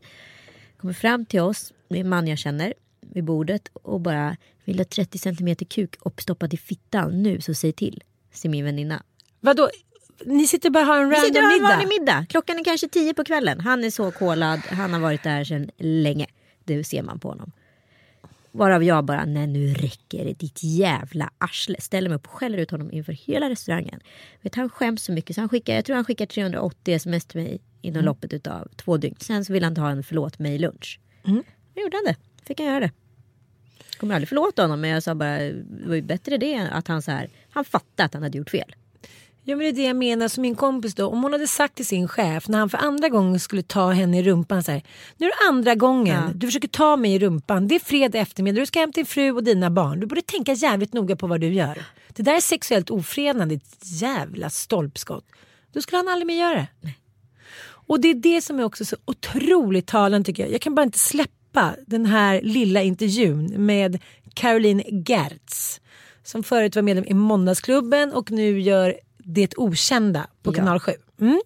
[0.77, 4.79] Kommer fram till oss, det är en man jag känner, vid bordet och bara vill
[4.79, 8.03] ha 30 centimeter kuk uppstoppad i fittan nu så säg till.
[8.33, 9.03] Säger min väninna.
[9.41, 9.71] Vadå?
[10.25, 11.87] Ni sitter bara och har en random middag?
[11.89, 12.27] middag.
[12.29, 13.61] Klockan är kanske tio på kvällen.
[13.61, 14.59] Han är så kolad.
[14.59, 16.27] Han har varit där sedan länge.
[16.67, 17.53] Det ser man på honom.
[18.53, 21.81] Varav jag bara, nej nu räcker det ditt jävla arsle.
[21.81, 24.01] Ställer mig upp och skäller ut honom inför hela restaurangen.
[24.41, 27.41] Vet, han skäms så mycket så han skickar, jag tror han skickar 380 sms till
[27.41, 29.17] mig inom loppet utav två dygn.
[29.19, 31.01] Sen så vill han ta en förlåt mig lunch.
[31.25, 31.43] Mm.
[31.75, 32.45] Då gjorde han det.
[32.47, 32.91] Fick han göra det.
[33.97, 37.03] Kommer aldrig förlåta honom men jag sa bara, det var ju bättre det att han
[37.03, 38.75] så här, han fattade att han hade gjort fel.
[39.49, 41.07] Ja men det är det jag menar som min kompis då.
[41.07, 44.19] Om hon hade sagt till sin chef när han för andra gången skulle ta henne
[44.19, 44.83] i rumpan så här.
[45.17, 46.33] Nu är det andra gången Ja.
[46.35, 47.69] du försöker ta mig i rumpan.
[47.69, 48.61] Det är fredag eftermiddag.
[48.61, 50.01] Du ska hem till din fru och dina barn.
[50.01, 51.85] Du borde tänka jävligt noga på vad du gör.
[52.09, 53.55] Det där är sexuellt ofredande.
[53.55, 55.25] Ett jävla stolpskott.
[55.73, 56.95] Då skulle han aldrig mer göra det.
[57.89, 60.53] Och det är det som är också så otroligt talande tycker jag.
[60.53, 64.03] Jag kan bara inte släppa den här lilla intervjun med
[64.35, 65.81] Caroline Gertz.
[66.25, 68.95] Som förut var medlem i Måndagsklubben och nu gör
[69.29, 70.55] Det Okända på Ja.
[70.55, 70.93] kanal 7.
[71.21, 71.41] Mm.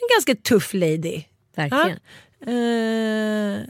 [0.00, 1.22] En ganska tuff lady.
[1.56, 1.98] Verkligen.
[2.38, 2.52] Ja.
[2.52, 3.60] Eh,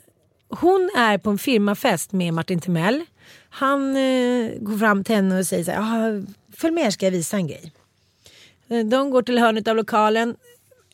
[0.49, 3.05] hon är på en firmafest med Martin Timell.
[3.51, 6.23] Han eh, går fram till henne och säger så här, "Ah,
[6.57, 7.73] följ med ska jag visa en grej.
[8.69, 10.37] Eh, De går till hörnet av lokalen.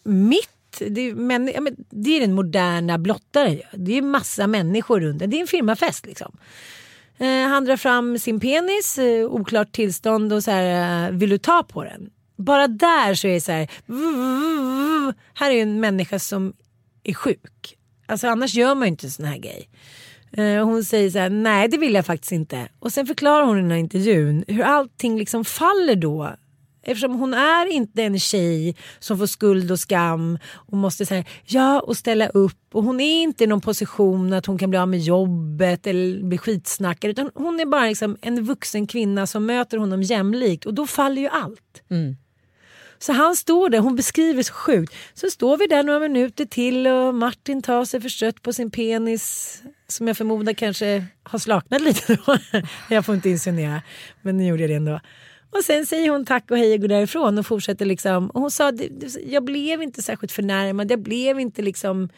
[0.02, 3.60] Mitt, det är, men, ja, men, det är den moderna blottaren.
[3.72, 5.18] Det är massa människor runt.
[5.18, 6.36] Det är en firmafest liksom.
[7.18, 11.38] Eh, han drar fram sin penis, eh, oklart tillstånd och så här, eh, vill du
[11.38, 12.10] ta på den?
[12.44, 13.68] Bara där så är det så här,
[15.34, 16.52] här är ju en människa som
[17.04, 17.78] är sjuk.
[18.06, 19.68] Alltså annars gör man ju inte en sån här grej.
[20.32, 22.68] Eh, hon säger så här, nej det vill jag faktiskt inte.
[22.78, 26.36] Och sen förklarar hon i den här intervjun hur allting liksom faller då.
[26.84, 31.80] Eftersom hon är inte en tjej som får skuld och skam och måste säga ja
[31.80, 32.58] och ställa upp.
[32.72, 36.22] Och hon är inte i någon position att hon kan bli av med jobbet eller
[36.22, 37.10] bli skitsnackad.
[37.10, 41.22] Utan hon är bara liksom en vuxen kvinna som möter honom jämlikt och då faller
[41.22, 41.82] ju allt.
[41.90, 42.16] Mm.
[43.02, 44.94] Så han står där, hon beskriver så sjukt.
[45.14, 49.62] Så står vi där några minuter till och Martin tar sig förstrött på sin penis.
[49.88, 52.36] Som jag förmodar kanske har slaknat lite då.
[52.90, 53.82] jag får inte insinuera.
[54.22, 55.00] Men nu gjorde jag det ändå.
[55.50, 58.30] Och sen säger hon tack och hej och går därifrån och fortsätter liksom.
[58.30, 58.72] Och hon sa
[59.26, 60.90] jag blev inte särskilt förnärmad.
[60.90, 62.08] Jag blev inte liksom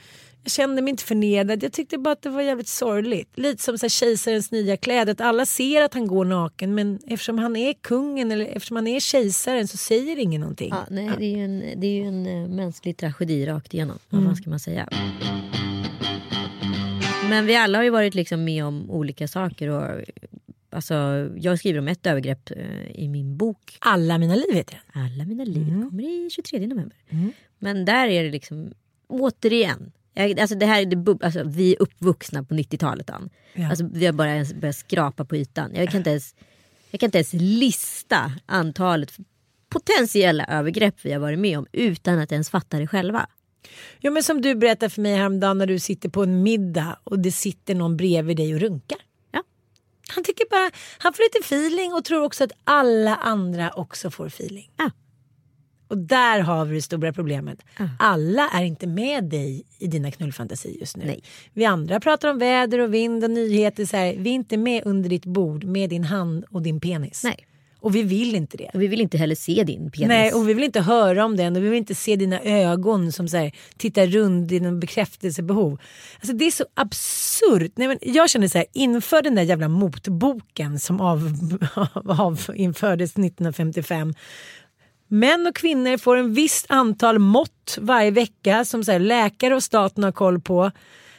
[0.44, 1.62] jag kände mig inte förnedrad.
[1.62, 3.28] Jag tyckte bara att det var jävligt sorgligt.
[3.34, 5.12] Lite som så här, kejsarens nya kläder.
[5.12, 8.86] Att alla ser att han går naken men eftersom han är kungen eller eftersom han
[8.86, 10.68] är kejsaren så säger ingen någonting.
[10.70, 13.98] Ja, nej, Det är ju en, det är ju en uh, mänsklig tragedi rakt igenom.
[14.12, 14.24] Mm.
[14.24, 14.88] Vad ska man säga?
[17.28, 19.68] Men vi alla har ju varit liksom med om olika saker.
[19.68, 20.00] Och,
[20.70, 20.94] alltså,
[21.36, 23.76] jag skriver om ett övergrepp uh, i min bok.
[23.78, 25.02] Alla mina liv heter den.
[25.02, 25.68] Alla mina liv.
[25.68, 25.90] Mm.
[25.90, 26.96] kommer i 23 november.
[27.08, 27.32] Mm.
[27.58, 28.72] Men där är det liksom
[29.08, 33.10] återigen jag, alltså det här är det, alltså, vi är uppvuxna på 90-talet.
[33.54, 33.70] Ja.
[33.70, 35.70] Alltså, vi har bara ens börjat skrapa på ytan.
[35.74, 36.34] Jag kan, inte ens,
[36.90, 39.12] jag kan inte ens lista antalet
[39.68, 43.26] potentiella övergrepp vi har varit med om utan att ens fatta det själva.
[44.00, 47.18] Ja, men som du berättade för mig häromdagen när du sitter på en middag och
[47.18, 48.98] det sitter någon bredvid dig och runkar.
[49.32, 49.42] Ja.
[50.08, 54.26] Han tycker bara, han får lite feeling och tror också att alla andra också får
[54.26, 54.70] feeling.
[54.76, 54.90] Ja.
[55.94, 57.58] Och där har vi det stora problemet.
[57.76, 57.90] Mm.
[57.98, 61.04] Alla är inte med dig i dina knullfantasier just nu.
[61.04, 61.22] Nej.
[61.52, 63.84] Vi andra pratar om väder och vind och nyheter.
[63.84, 67.24] Så här, vi är inte med under ditt bord med din hand och din penis.
[67.24, 67.46] Nej.
[67.80, 68.70] Och vi vill inte det.
[68.74, 70.08] Och vi vill inte heller se din penis.
[70.08, 73.12] Nej, och vi vill inte höra om den och vi vill inte se dina ögon
[73.12, 75.80] som så här, tittar runt i någon bekräftelsebehov.
[76.20, 77.72] Alltså det är så absurt.
[77.74, 81.32] Nej, men jag känner så här, inför den där jävla motboken som av,
[81.94, 84.14] av, infördes 1955
[85.08, 89.62] Män och kvinnor får en visst antal mått varje vecka som så här, läkare och
[89.62, 90.70] staten har koll på.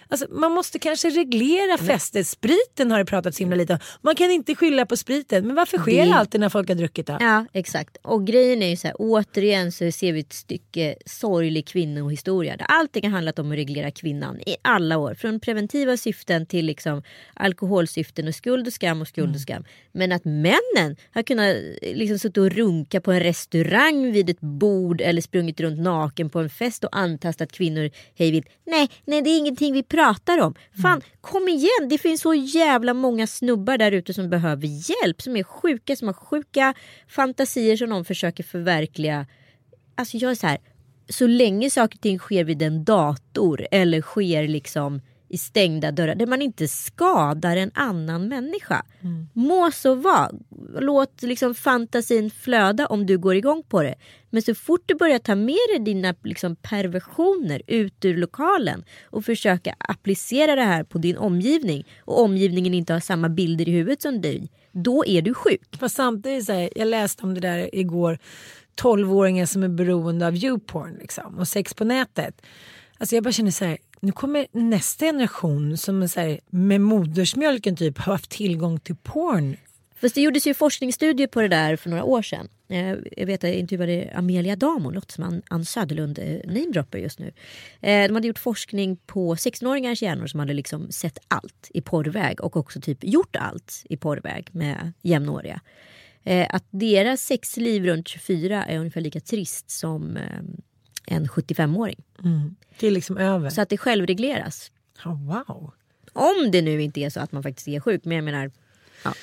[0.07, 2.27] Alltså, man måste kanske reglera festet.
[2.27, 3.79] Spriten har det pratats himla lite om.
[4.01, 5.47] Man kan inte skylla på spriten.
[5.47, 7.17] Men varför sker det alltid när folk har druckit då?
[7.19, 7.97] Ja exakt.
[8.01, 12.57] Och grejen är ju så här, återigen så ser vi ett stycke sorglig kvinnohistoria.
[12.57, 15.13] Där allting har handlat om att reglera kvinnan i alla år.
[15.13, 19.39] Från preventiva syften till liksom alkoholsyften och skuld och skam och skuld och mm.
[19.39, 19.63] skam.
[19.91, 25.01] Men att männen har kunnat liksom suttit och runka på en restaurang vid ett bord
[25.01, 28.47] eller sprungit runt naken på en fest och antastat kvinnor hejvilt.
[28.65, 29.94] Nej, nej det är ingenting vi pratar
[30.41, 30.55] om.
[30.81, 31.01] Fan, mm.
[31.21, 31.89] kom igen!
[31.89, 35.21] Det finns så jävla många snubbar där ute som behöver hjälp.
[35.21, 36.73] Som är sjuka, som har sjuka
[37.08, 39.25] fantasier som de försöker förverkliga.
[39.95, 40.58] Alltså jag är så här,
[41.10, 45.01] så länge saker och ting sker vid en dator eller sker liksom
[45.35, 48.85] i stängda dörrar där man inte skadar en annan människa.
[49.01, 49.27] Mm.
[49.33, 50.31] Må så vara.
[50.79, 53.95] Låt liksom fantasin flöda om du går igång på det.
[54.29, 59.25] Men så fort du börjar ta med dig dina liksom perversioner ut ur lokalen och
[59.25, 64.01] försöka applicera det här på din omgivning och omgivningen inte har samma bilder i huvudet
[64.01, 64.51] som dig.
[64.71, 65.75] Då är du sjuk.
[65.79, 68.19] Fast samtidigt, så här, jag läste om det där igår.
[68.81, 72.41] 12-åringar som är beroende av youporn liksom, och sex på nätet.
[72.97, 77.75] Alltså jag bara känner så här, nu kommer nästa generation som så här, med modersmjölken
[77.75, 79.58] typ har haft tillgång till porn.
[80.01, 82.47] Fast det gjordes ju forskningsstudier på det där för några år sedan.
[82.67, 87.34] Eh, jag vet att jag intervjuade Amelia Damo, låter som Ann Söderlund-namedroppar eh, just nu.
[87.81, 92.41] Eh, de hade gjort forskning på 16-åringars hjärnor som hade liksom sett allt i porrväg
[92.41, 95.62] och också typ gjort allt i porrväg med jämnåriga.
[96.49, 100.62] Att deras sexliv runt 24 är ungefär lika trist som ehm,
[101.07, 102.03] en 75-åring.
[102.23, 102.55] Mm.
[102.79, 103.49] Det är liksom över.
[103.49, 104.71] Så att det självregleras.
[105.05, 105.73] Oh, wow.
[106.13, 108.05] Om det nu inte är så att man faktiskt är sjuk.
[108.05, 108.51] Men jag menar.
[109.03, 109.13] Ja.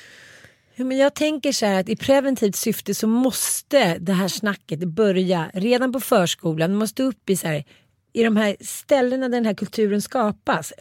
[0.75, 4.79] Ja, men jag tänker så här att i preventivt syfte så måste det här snacket
[4.79, 6.69] börja redan på förskolan.
[6.69, 7.63] Det måste upp i, så här,
[8.13, 10.73] i de här ställena där den här kulturen skapas.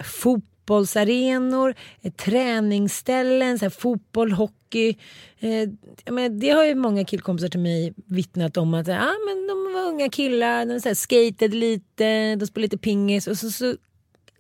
[0.73, 4.97] Fotbollsarenor, eh, träningsställen, så fotboll, hockey.
[5.39, 5.69] Eh,
[6.11, 9.89] men det har ju många killkompisar till mig vittnat om att ah, men de var
[9.89, 13.75] unga killar, de så skatade lite, de spelade lite pingis och så, så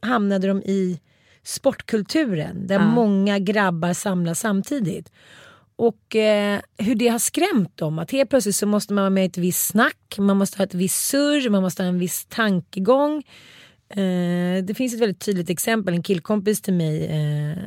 [0.01, 1.01] hamnade de i
[1.43, 2.87] sportkulturen där ja.
[2.87, 5.13] många grabbar samlas samtidigt.
[5.77, 7.99] Och eh, hur det har skrämt dem.
[7.99, 10.65] Att helt plötsligt så måste man vara med i ett visst snack, man måste ha
[10.65, 13.23] ett visst surr, man måste ha en viss tankegång.
[13.93, 17.59] Eh, det finns ett väldigt tydligt exempel, en killkompis till mig eh,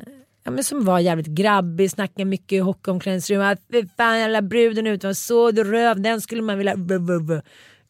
[0.46, 3.62] ja, men som var jävligt grabbig, snackade mycket i hockeyomklädningsrummet.
[3.72, 6.76] Fy fan jävla bruden ute var så röv, den skulle man vilja...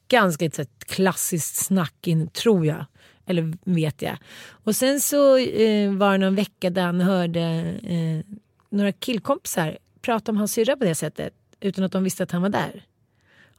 [0.07, 2.85] Ganska ett, ett klassiskt snack in, tror jag.
[3.25, 4.17] Eller vet jag.
[4.47, 7.41] Och sen så eh, var det någon vecka där han hörde
[7.83, 8.35] eh,
[8.69, 11.33] några killkompisar prata om hans syrra på det sättet.
[11.59, 12.85] Utan att de visste att han var där.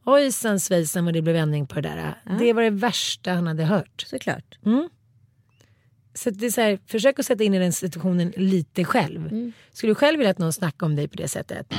[0.07, 2.15] Ojsan svejsan vad det blev vändning på det där.
[2.25, 2.33] Ja.
[2.39, 4.05] Det var det värsta han hade hört.
[4.07, 4.59] Såklart.
[4.67, 4.89] Mm.
[6.15, 9.27] Så det är så här, försök att sätta in i den situationen lite själv.
[9.27, 9.53] Mm.
[9.73, 11.75] Skulle du själv vilja att någon snackar om dig på det sättet?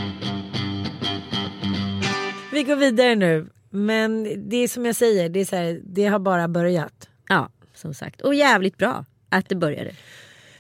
[2.52, 3.48] Vi går vidare nu.
[3.70, 7.10] Men det är som jag säger, det, är så här, det har bara börjat.
[7.30, 8.22] Ja, som sagt.
[8.22, 9.92] Och jävligt bra att det började.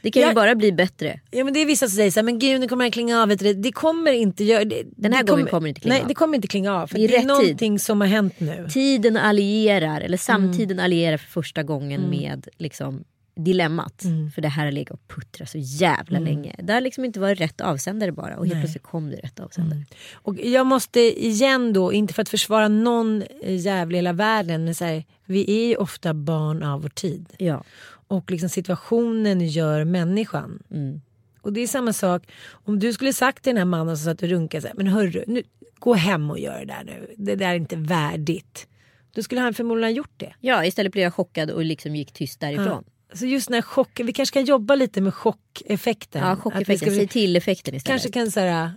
[0.01, 1.19] Det kan ju Jag- bara bli bättre.
[1.31, 3.21] Ja men det är vissa som säger så här, men gud nu kommer det klinga
[3.21, 3.27] av.
[3.29, 4.83] Du, det kommer inte göra det.
[4.95, 6.07] Den här det gången kommer det inte klinga Nej av.
[6.07, 6.87] det kommer inte klinga av.
[6.87, 8.67] För I det är någonting som har hänt nu.
[8.73, 10.17] Tiden allierar, eller Mm.
[10.17, 13.03] samtiden allierar för första gången med liksom,
[13.35, 14.03] dilemmat.
[14.03, 14.31] Mm.
[14.31, 16.55] För det här har legat och puttrat så jävla länge.
[16.63, 18.37] Det har liksom inte varit rätt avsändare bara.
[18.37, 19.83] Och helt plötsligt kom det rätt avsändare.
[20.13, 24.75] Och jag måste igen då, inte för att försvara någon eh, jävla hela världen, men
[24.75, 27.25] så här, vi är ju ofta barn av vår tid.
[27.37, 27.63] Ja.
[28.07, 30.63] Och liksom situationen gör människan.
[30.71, 31.01] Mm.
[31.41, 34.23] Och det är samma sak om du skulle sagt till den här mannen som satt
[34.23, 35.43] och runkade så här, men hörru, nu,
[35.79, 37.13] gå hem och gör det där nu.
[37.17, 38.67] Det där är inte värdigt.
[39.11, 40.33] Då skulle han förmodligen ha gjort det.
[40.39, 42.83] ja, istället blev jag chockad och liksom gick tyst därifrån.
[43.13, 46.27] Så just den här chocken, vi kanske kan jobba lite med chockeffekten.
[46.27, 46.95] Ja, chockeffekten.
[46.95, 48.01] Säg till effekten istället.
[48.01, 48.71] Kanske kan så här,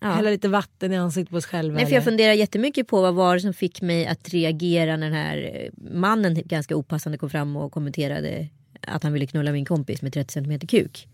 [0.00, 0.10] ja.
[0.10, 1.76] hälla lite vatten i ansiktet på oss själva.
[1.76, 4.96] Nej, för jag eller- funderar jättemycket på vad var det som fick mig att reagera
[4.96, 8.48] när den här eh, mannen ganska opassande kom fram och kommenterade
[8.80, 11.08] att han ville knulla min kompis med 30 cm kuk.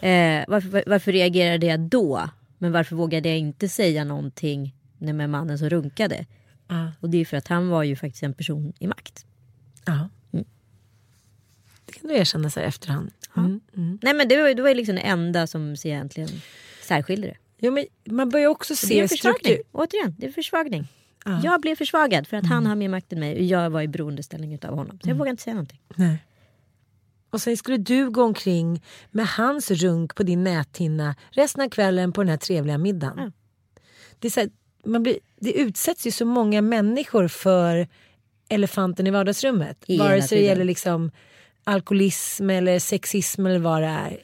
[0.00, 2.30] Eh, varför, varför reagerade jag då?
[2.58, 6.26] Men varför vågade jag inte säga någonting när med mannen som runkade?
[6.68, 6.92] Ja.
[7.00, 9.26] Och det är för att han var ju faktiskt en person i makt.
[9.84, 10.08] Ja.
[10.32, 10.44] Mm.
[11.84, 13.10] Det kan du erkänna så här efterhand.
[13.36, 13.60] Mm.
[13.76, 13.98] Mm.
[14.02, 16.28] Nej men det var, det var liksom det enda som egentligen
[16.82, 17.36] särskilde det.
[17.60, 19.38] Jo, men man börjar också Det är se en försvagning.
[19.38, 19.62] struktur.
[19.72, 20.88] Återigen, det är försvagning.
[21.24, 21.40] Ja.
[21.44, 23.88] Jag blev försvagad för att han har mer makt än mig och jag var i
[23.88, 24.98] beroendeställning av honom.
[25.02, 25.80] Så jag vågar inte säga någonting.
[25.96, 26.24] Nej.
[27.30, 32.12] Och sen skulle du gå omkring med hans runk på din näthinna resten av kvällen
[32.12, 33.14] på den här trevliga middagen.
[33.16, 33.30] Ja.
[34.18, 34.50] Det, är så här,
[34.84, 37.88] man blir, det utsätts ju så många människor för
[38.48, 39.84] elefanten i vardagsrummet.
[39.86, 41.10] Hela Vare sig det gäller liksom
[41.64, 44.18] alkoholism eller sexism eller vad det är.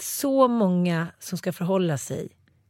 [0.00, 2.28] Så många som ska förhålla sig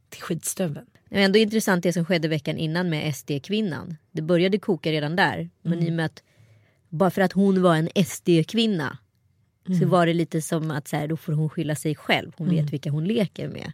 [0.09, 0.85] till skitstöveln.
[1.09, 3.95] Det är ändå intressant det som skedde veckan innan med SD-kvinnan.
[4.11, 5.49] Det började koka redan där.
[5.61, 6.23] Men i och med att
[6.89, 8.97] bara för att hon var en SD-kvinna
[9.79, 12.31] så var det lite som att så här, då får hon skylla sig själv.
[12.37, 13.71] Hon vet vilka hon leker med.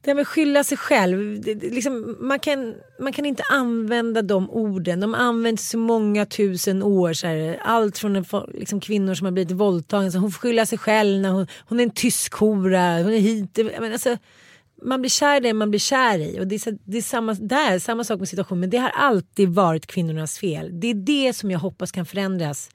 [0.00, 1.40] Det här med skylla sig själv.
[1.40, 5.00] Det, det, liksom, man, kan, man kan inte använda de orden.
[5.00, 7.12] De används så många tusen år.
[7.12, 8.24] Så här, allt från en,
[8.54, 10.10] liksom, kvinnor som har blivit våldtagna.
[10.10, 11.20] Så hon får skylla sig själv.
[11.20, 13.02] När hon, hon är en tysk hora.
[13.02, 13.56] Hon är hit.
[13.56, 14.16] Menar, alltså,
[14.82, 16.40] man blir kär i det man blir kär i.
[16.40, 18.60] Och det är, det är samma, där, samma sak med situationen.
[18.60, 20.80] Men det har alltid varit kvinnornas fel.
[20.80, 22.70] Det är det som jag hoppas kan förändras.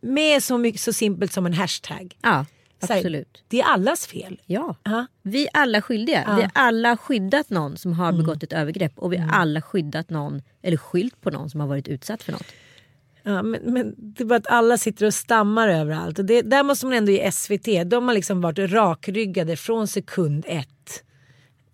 [0.00, 2.16] Med så, mycket, så simpelt som en hashtag.
[2.22, 2.46] Ja,
[2.80, 3.44] Så här, absolut.
[3.48, 4.40] Det är allas fel.
[4.46, 4.76] Ja.
[4.82, 5.06] Ja.
[5.22, 6.34] Vi är alla skyldiga.
[6.36, 8.98] Vi har alla skyddat någon som har begått ett övergrepp.
[8.98, 12.32] Och vi har alla skyddat någon, eller skylt på någon som har varit utsatt för
[12.32, 12.46] något.
[13.22, 16.18] Ja, men, men det är bara att alla sitter och stammar överallt.
[16.18, 17.68] Och det, där måste man ändå ge SVT.
[17.86, 21.04] De har liksom varit rakryggade från sekund ett.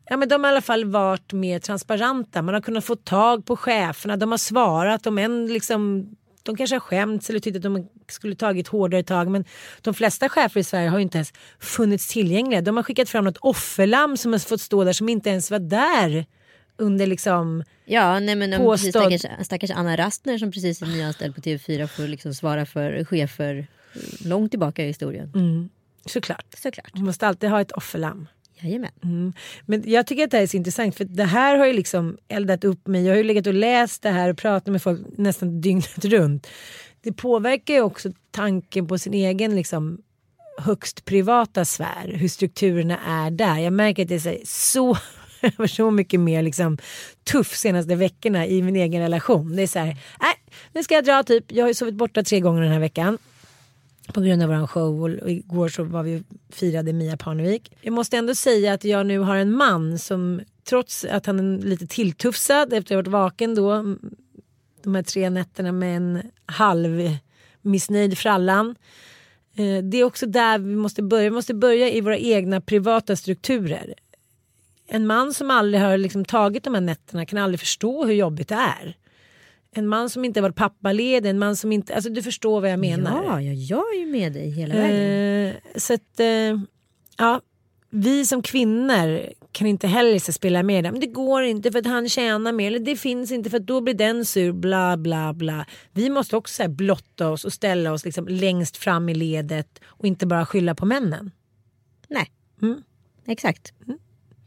[0.09, 2.43] Ja, men de har i alla fall varit mer transparenta.
[2.43, 4.17] Man har kunnat få tag på cheferna.
[4.17, 5.07] De har svarat.
[5.07, 6.09] Om en liksom,
[6.43, 9.31] de kanske har skämts eller tyckt att de skulle tagit hårdare tag.
[9.31, 9.45] Men
[9.83, 12.61] de flesta chefer i Sverige har ju inte ens funnits tillgängliga.
[12.61, 15.59] De har skickat fram något offerlamm som har fått stå där som inte ens var
[15.59, 16.27] där.
[16.77, 21.35] Under liksom Ja, nej men om Påstådd- stackars, stackars Anna Rastner som precis är nyanställd
[21.35, 23.67] på TV4 får liksom svara för chefer
[24.25, 25.31] långt tillbaka i historien.
[26.07, 26.45] såklart.
[26.63, 26.95] Såklart.
[26.95, 28.27] Man måste alltid ha ett offerlamm.
[28.61, 28.91] Jajamän.
[29.05, 29.33] Mm.
[29.67, 32.19] Men jag tycker att det här är så intressant för det här har ju liksom
[32.29, 33.05] eldat upp mig.
[33.05, 36.47] Jag har ju legat och läst det här och pratat med folk nästan dygnet runt.
[37.01, 39.99] Det påverkar ju också tanken på sin egen liksom
[40.59, 42.13] högst privata sfär.
[42.15, 43.59] Hur strukturerna är där.
[43.59, 44.97] Jag märker att det är så,
[45.57, 46.79] så, så mycket mer liksom
[47.25, 49.57] tuff senaste veckorna i min egen relation.
[49.57, 50.35] Det är så här, nej
[50.73, 51.53] nu ska jag dra typ.
[51.53, 53.19] Jag har ju sovit borta tre gånger den här veckan
[54.13, 57.73] på grund av vår show och igår så var vi och firade Mia Parnevik.
[57.81, 61.67] Jag måste ändå säga att jag nu har en man som trots att han är
[61.67, 63.97] lite tilltufsad efter att ha varit vaken då
[64.83, 67.17] de här tre nätterna med en halv
[67.63, 68.75] missnöjd frallan.
[69.57, 71.25] Eh, det är också där vi måste börja.
[71.25, 73.95] Vi måste börja i våra egna privata strukturer.
[74.87, 78.49] En man som aldrig har liksom tagit de här nätterna kan aldrig förstå hur jobbigt
[78.49, 78.97] det är.
[79.77, 81.95] En man som inte varit pappaledig, en man som inte...
[81.95, 83.25] Alltså du förstår vad jag menar.
[83.25, 85.47] Ja, ja, jag är ju med dig hela vägen.
[85.49, 86.61] Eh, så att, eh,
[87.19, 87.41] ja,
[87.91, 89.21] vi som kvinnor
[89.53, 90.91] kan inte heller spela med det.
[90.93, 92.67] Men det går inte för att han tjänar mer.
[92.67, 94.53] Eller det finns inte för att då blir den sur.
[94.53, 95.67] Bla bla bla.
[95.93, 99.81] Vi måste också så här, blotta oss och ställa oss liksom längst fram i ledet.
[99.85, 101.31] Och inte bara skylla på männen.
[102.09, 102.31] Nej,
[102.63, 102.83] Mm.
[103.27, 103.73] exakt.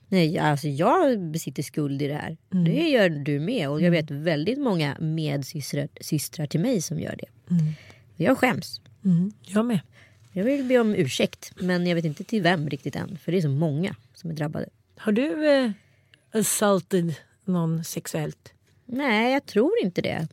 [0.09, 2.37] Nej, alltså jag besitter skuld i det här.
[2.53, 2.65] Mm.
[2.65, 3.69] Det gör du med.
[3.69, 7.53] Och jag vet väldigt många medsystrar systrar till mig som gör det.
[7.53, 7.73] Mm.
[8.15, 8.81] Jag skäms.
[9.05, 9.79] Mm, jag med.
[10.31, 11.51] Jag vill be om ursäkt.
[11.55, 13.17] Men jag vet inte till vem riktigt än.
[13.17, 14.69] För det är så många som är drabbade.
[14.97, 15.71] Har du eh,
[16.31, 18.53] assaulted någon sexuellt?
[18.85, 20.27] Nej, jag tror inte det.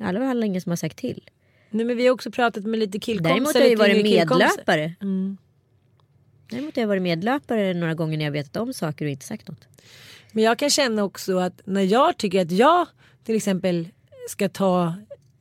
[0.00, 1.30] I alla fall ingen som har sagt till.
[1.70, 3.34] Nej, men vi har också pratat med lite killkompisar.
[3.34, 4.94] Däremot har jag ju varit medlöpare.
[5.00, 5.36] Mm.
[6.48, 9.48] Däremot har jag varit medlöpare några gånger när jag vetat om saker och inte sagt
[9.48, 9.68] något.
[10.32, 12.86] Men jag kan känna också att när jag tycker att jag
[13.24, 13.88] till exempel
[14.28, 14.94] ska ta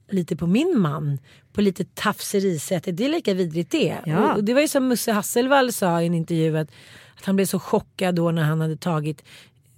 [0.09, 1.19] lite på min man
[1.53, 2.97] på lite tafserisättet.
[2.97, 3.97] Det är lika vidrigt det.
[4.05, 4.33] Ja.
[4.33, 6.71] Och, det var ju som Musse Hasselvall sa i en intervju att,
[7.17, 9.23] att han blev så chockad då när han hade tagit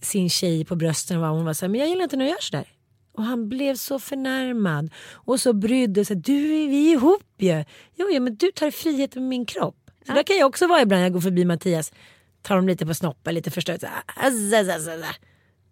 [0.01, 2.32] sin tjej på brösten och hon var så här, men jag gillar inte när du
[2.32, 2.67] gör sådär.
[3.13, 7.23] Och han blev så förnärmad och så brydd och så här, du vi är ihop
[7.38, 7.63] ju.
[7.95, 9.84] Jo, ja, men du tar frihet med min kropp.
[10.07, 11.93] Så där kan jag också vara ibland jag går förbi Mattias.
[12.41, 13.81] Tar dem lite på snoppen, lite förstört.
[13.81, 13.87] Så.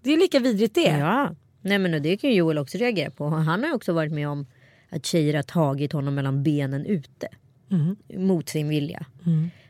[0.01, 0.81] Det är lika vidrigt det.
[0.97, 3.27] Ja, nej men det kan ju Joel också reagera på.
[3.29, 4.45] Han har ju också varit med om
[4.89, 7.27] att tjejer har tagit honom mellan benen ute.
[8.17, 9.05] Mot sin vilja.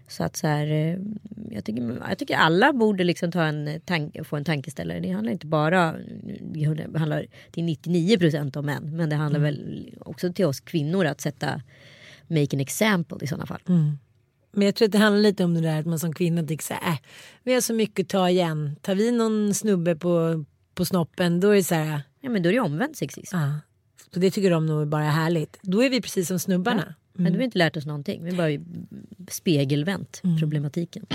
[0.08, 0.98] Så att så här, eh,
[1.52, 5.00] jag, tycker, jag tycker alla borde liksom ta en tank, få en tankeställare.
[5.00, 5.96] Det handlar inte bara,
[6.42, 6.64] det
[7.00, 8.96] handlar till 99 procent om män.
[8.98, 11.62] Men det handlar väl också till oss kvinnor att sätta
[12.28, 13.62] make an example i sådana fall.
[14.54, 16.64] Men jag tror att det handlar lite om det där att man som kvinna tycker
[16.64, 16.98] så här, äh,
[17.44, 18.76] vi har så mycket att ta igen.
[18.82, 20.46] Tar vi någon snubbe på,
[20.76, 23.36] på snoppen då är det så här, Ja men då är det omvänd sexism.
[23.36, 23.54] ah,
[24.14, 25.60] så det tycker de nog bara är härligt.
[25.62, 26.96] Då är vi precis som snubbarna.
[27.14, 28.24] Men då har vi inte lärt oss någonting.
[28.24, 28.66] Vi har bara
[29.32, 31.06] spegelvänt problematiken.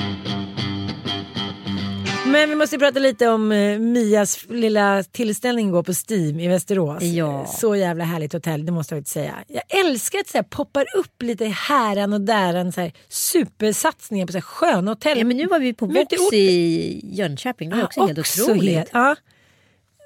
[2.32, 7.02] Men vi måste prata lite om eh, Mias lilla tillställning igår på Steam i Västerås.
[7.02, 7.46] Ja.
[7.46, 9.34] Så jävla härligt hotell, det måste jag faktiskt säga.
[9.48, 14.26] Jag älskar att det så här, poppar upp lite häran och däran så här, supersatsningar
[14.26, 15.18] på så här, sköna hotell.
[15.18, 17.70] Ja men nu var vi på inte Vox gjort- i Jönköping.
[17.70, 18.74] Det var också helt otroligt.
[18.74, 19.16] helt- ja.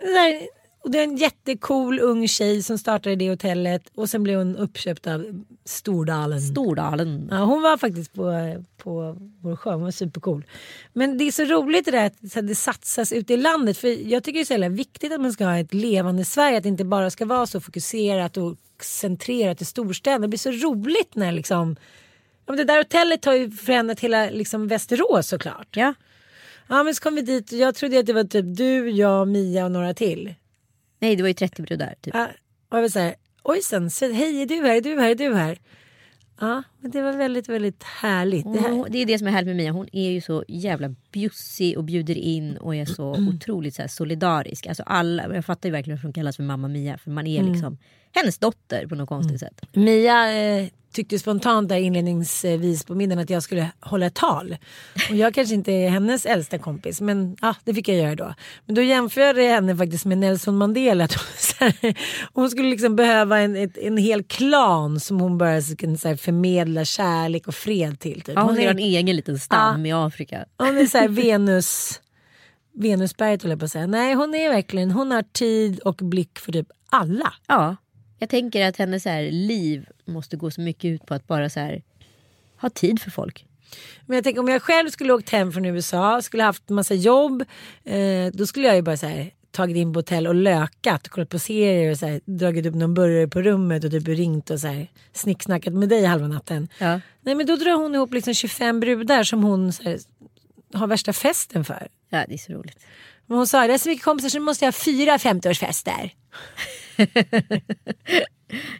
[0.01, 4.39] Där- och det är en jättecool ung tjej som startade det hotellet och sen blev
[4.39, 6.41] hon uppköpt av Stordalen.
[6.41, 7.29] Stordalen.
[7.31, 8.33] Ja, hon var faktiskt på,
[8.77, 10.45] på vår show, hon var supercool.
[10.93, 13.79] Men det är så roligt det där att det satsas ute i landet.
[13.79, 16.57] För jag tycker det är så jävla viktigt att man ska ha ett levande Sverige.
[16.57, 20.23] Att det inte bara ska vara så fokuserat och centrerat i storstäderna.
[20.23, 21.77] Det blir så roligt när liksom...
[22.47, 25.77] Ja, men det där hotellet har ju förändrat hela liksom, Västerås såklart.
[25.77, 25.95] Ja.
[26.69, 29.29] Ja men så kom vi dit och jag trodde att det var typ du, jag,
[29.29, 30.35] Mia och några till.
[31.03, 31.95] Nej det var ju 30 brudar.
[32.01, 32.15] Typ.
[32.15, 32.29] Ja,
[32.69, 35.35] och jag var så här, ojsan, hej är du här, är du här, är du
[35.35, 35.59] här?
[36.41, 38.53] Ja, men det var väldigt, väldigt härligt.
[38.53, 39.73] Det här, det är det som är härligt med Mia.
[39.73, 43.29] Hon är ju så jävla bjussig och bjuder in och är så Mm.
[43.29, 44.67] otroligt så solidarisk.
[44.67, 46.99] Alltså alla, jag fattar ju verkligen varför hon kallas för mamma Mia.
[46.99, 47.53] För man är Mm.
[47.53, 47.79] liksom
[48.15, 49.61] hennes dotter på något konstigt sätt.
[49.73, 54.57] Mia eh, tyckte spontant där inledningsvis på middagen att jag skulle hålla ett tal.
[55.11, 58.35] Och jag kanske inte är hennes äldsta kompis men ja, det fick jag göra då.
[58.67, 61.05] Men då jämförde jag henne faktiskt med Nelson Mandela.
[61.05, 61.15] Att
[62.33, 66.17] hon, skulle liksom behöva en, ett, en hel klan som hon bara kunde så
[66.81, 68.21] här, förmedla kärlek och fred till.
[68.21, 68.35] Typ.
[68.35, 70.45] Ja, hon är en egen liten stam i Afrika.
[70.59, 72.01] Hon är så här Venus,
[72.73, 73.87] Venusberget håller jag på att säga.
[73.87, 77.33] Nej hon är verkligen, hon har tid och blick för typ alla.
[77.47, 77.77] Ja,
[78.19, 81.61] jag tänker att hennes här, liv måste gå så mycket ut på att bara så
[81.61, 81.83] här,
[82.61, 83.47] ha tid för folk.
[84.07, 87.45] Men jag tänker om jag själv skulle åkt hem från USA, skulle haft massa jobb.
[87.85, 91.39] Eh, då skulle jag ju bara här, tagit in på hotell och lökat, kollat på
[91.39, 94.67] serier och så här, dragit upp någon burgare på rummet och typ ringt och så
[94.67, 96.69] här, snicksnackat med dig halva natten.
[96.79, 97.01] Ja.
[97.21, 99.99] Nej men då drar hon ihop liksom 25 brudar som hon här,
[100.75, 101.89] har värsta festen för.
[102.09, 102.79] ja, det är så roligt.
[103.27, 106.11] Men hon sa det är så mycket kompisar så nu måste jag ha fyra 50-årsfester.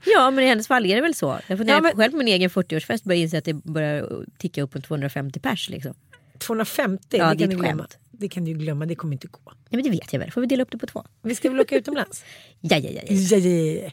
[0.05, 1.39] Ja, men i hennes fall är det väl så.
[1.47, 4.63] Jag funderar Ja, men- själv på min egen 40-årsfest börjar inse att det börjar ticka
[4.63, 5.69] upp på 250 pers.
[5.69, 5.95] Liksom.
[6.39, 7.99] 250, Ja, det det är ett skämt.
[8.23, 9.41] Det kan du glömma, det kommer inte gå.
[9.45, 10.31] Ja, men det vet jag väl.
[10.31, 11.05] Får vi dela upp det på två?
[11.23, 12.25] Vi ska väl åka utomlands?
[12.61, 13.03] Ja, ja, ja.
[13.07, 13.15] ja.
[13.15, 13.91] ja, ja, ja.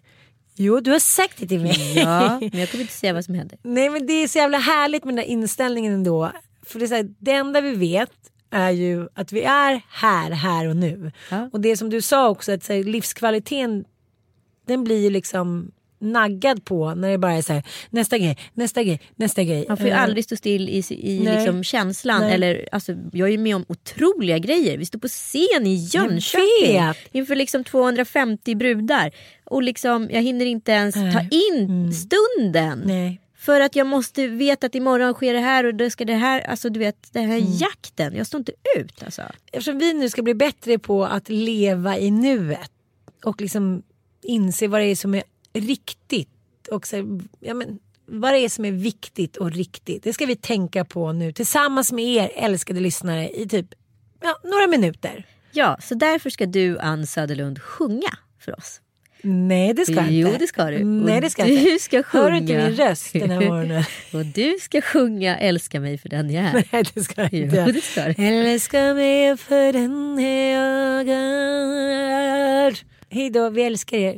[0.55, 1.93] Jo, du har sagt det till mig.
[1.95, 3.57] ja men jag kommer inte säga vad som händer.
[3.61, 6.31] Nej men det är så jävla härligt med den där inställningen ändå.
[6.61, 8.11] För det, är så här, det enda vi vet
[8.51, 11.11] är ju att vi är här, här och nu.
[11.31, 11.49] Ja.
[11.53, 13.85] Och det som du sa också att så här, livskvaliteten
[14.65, 18.83] den blir ju liksom naggad på när det bara är så här nästa grej, nästa
[18.83, 19.65] grej, nästa grej.
[19.67, 21.35] Man får ju Eh, aldrig stå still i, i Nej.
[21.35, 22.21] liksom känslan.
[22.21, 22.33] Nej.
[22.33, 24.77] Eller, alltså, jag är ju med om otroliga grejer.
[24.77, 29.11] Vi står på scen i Jönköping inför liksom 250 brudar.
[29.45, 32.81] Och liksom, jag hinner inte ens ta in stunden.
[32.85, 33.21] Nej.
[33.37, 36.41] För att jag måste veta att imorgon sker det här och då ska det här,
[36.41, 38.15] alltså du vet den här jakten.
[38.15, 39.21] Jag står inte ut alltså.
[39.51, 42.71] Eftersom vi nu ska bli bättre på att leva i nuet
[43.23, 43.83] och liksom
[44.23, 45.23] inse vad det är som är
[45.59, 50.03] riktigt och så, ja, men, vad det är som är viktigt och riktigt.
[50.03, 53.67] Det ska vi tänka på nu tillsammans med er älskade lyssnare i typ
[54.21, 55.25] ja, några minuter.
[55.51, 58.81] Ja, så därför ska du Ann Söderlund sjunga för oss.
[59.21, 60.39] Nej det ska jag Jo, inte.
[60.39, 60.83] det ska du.
[60.83, 61.71] Nej Och det ska jag inte.
[61.71, 62.67] du ska Hör du inte sjunga.
[62.67, 63.83] min röst den här morgonen?
[64.13, 66.53] och du ska sjunga Älska mig för den jag är.
[66.71, 67.71] Nej det ska jag Jo, inte.
[67.71, 68.23] det ska du.
[68.23, 70.19] Älska mig för den
[70.51, 72.79] jag är.
[73.09, 74.17] Hej då, vi älskar er.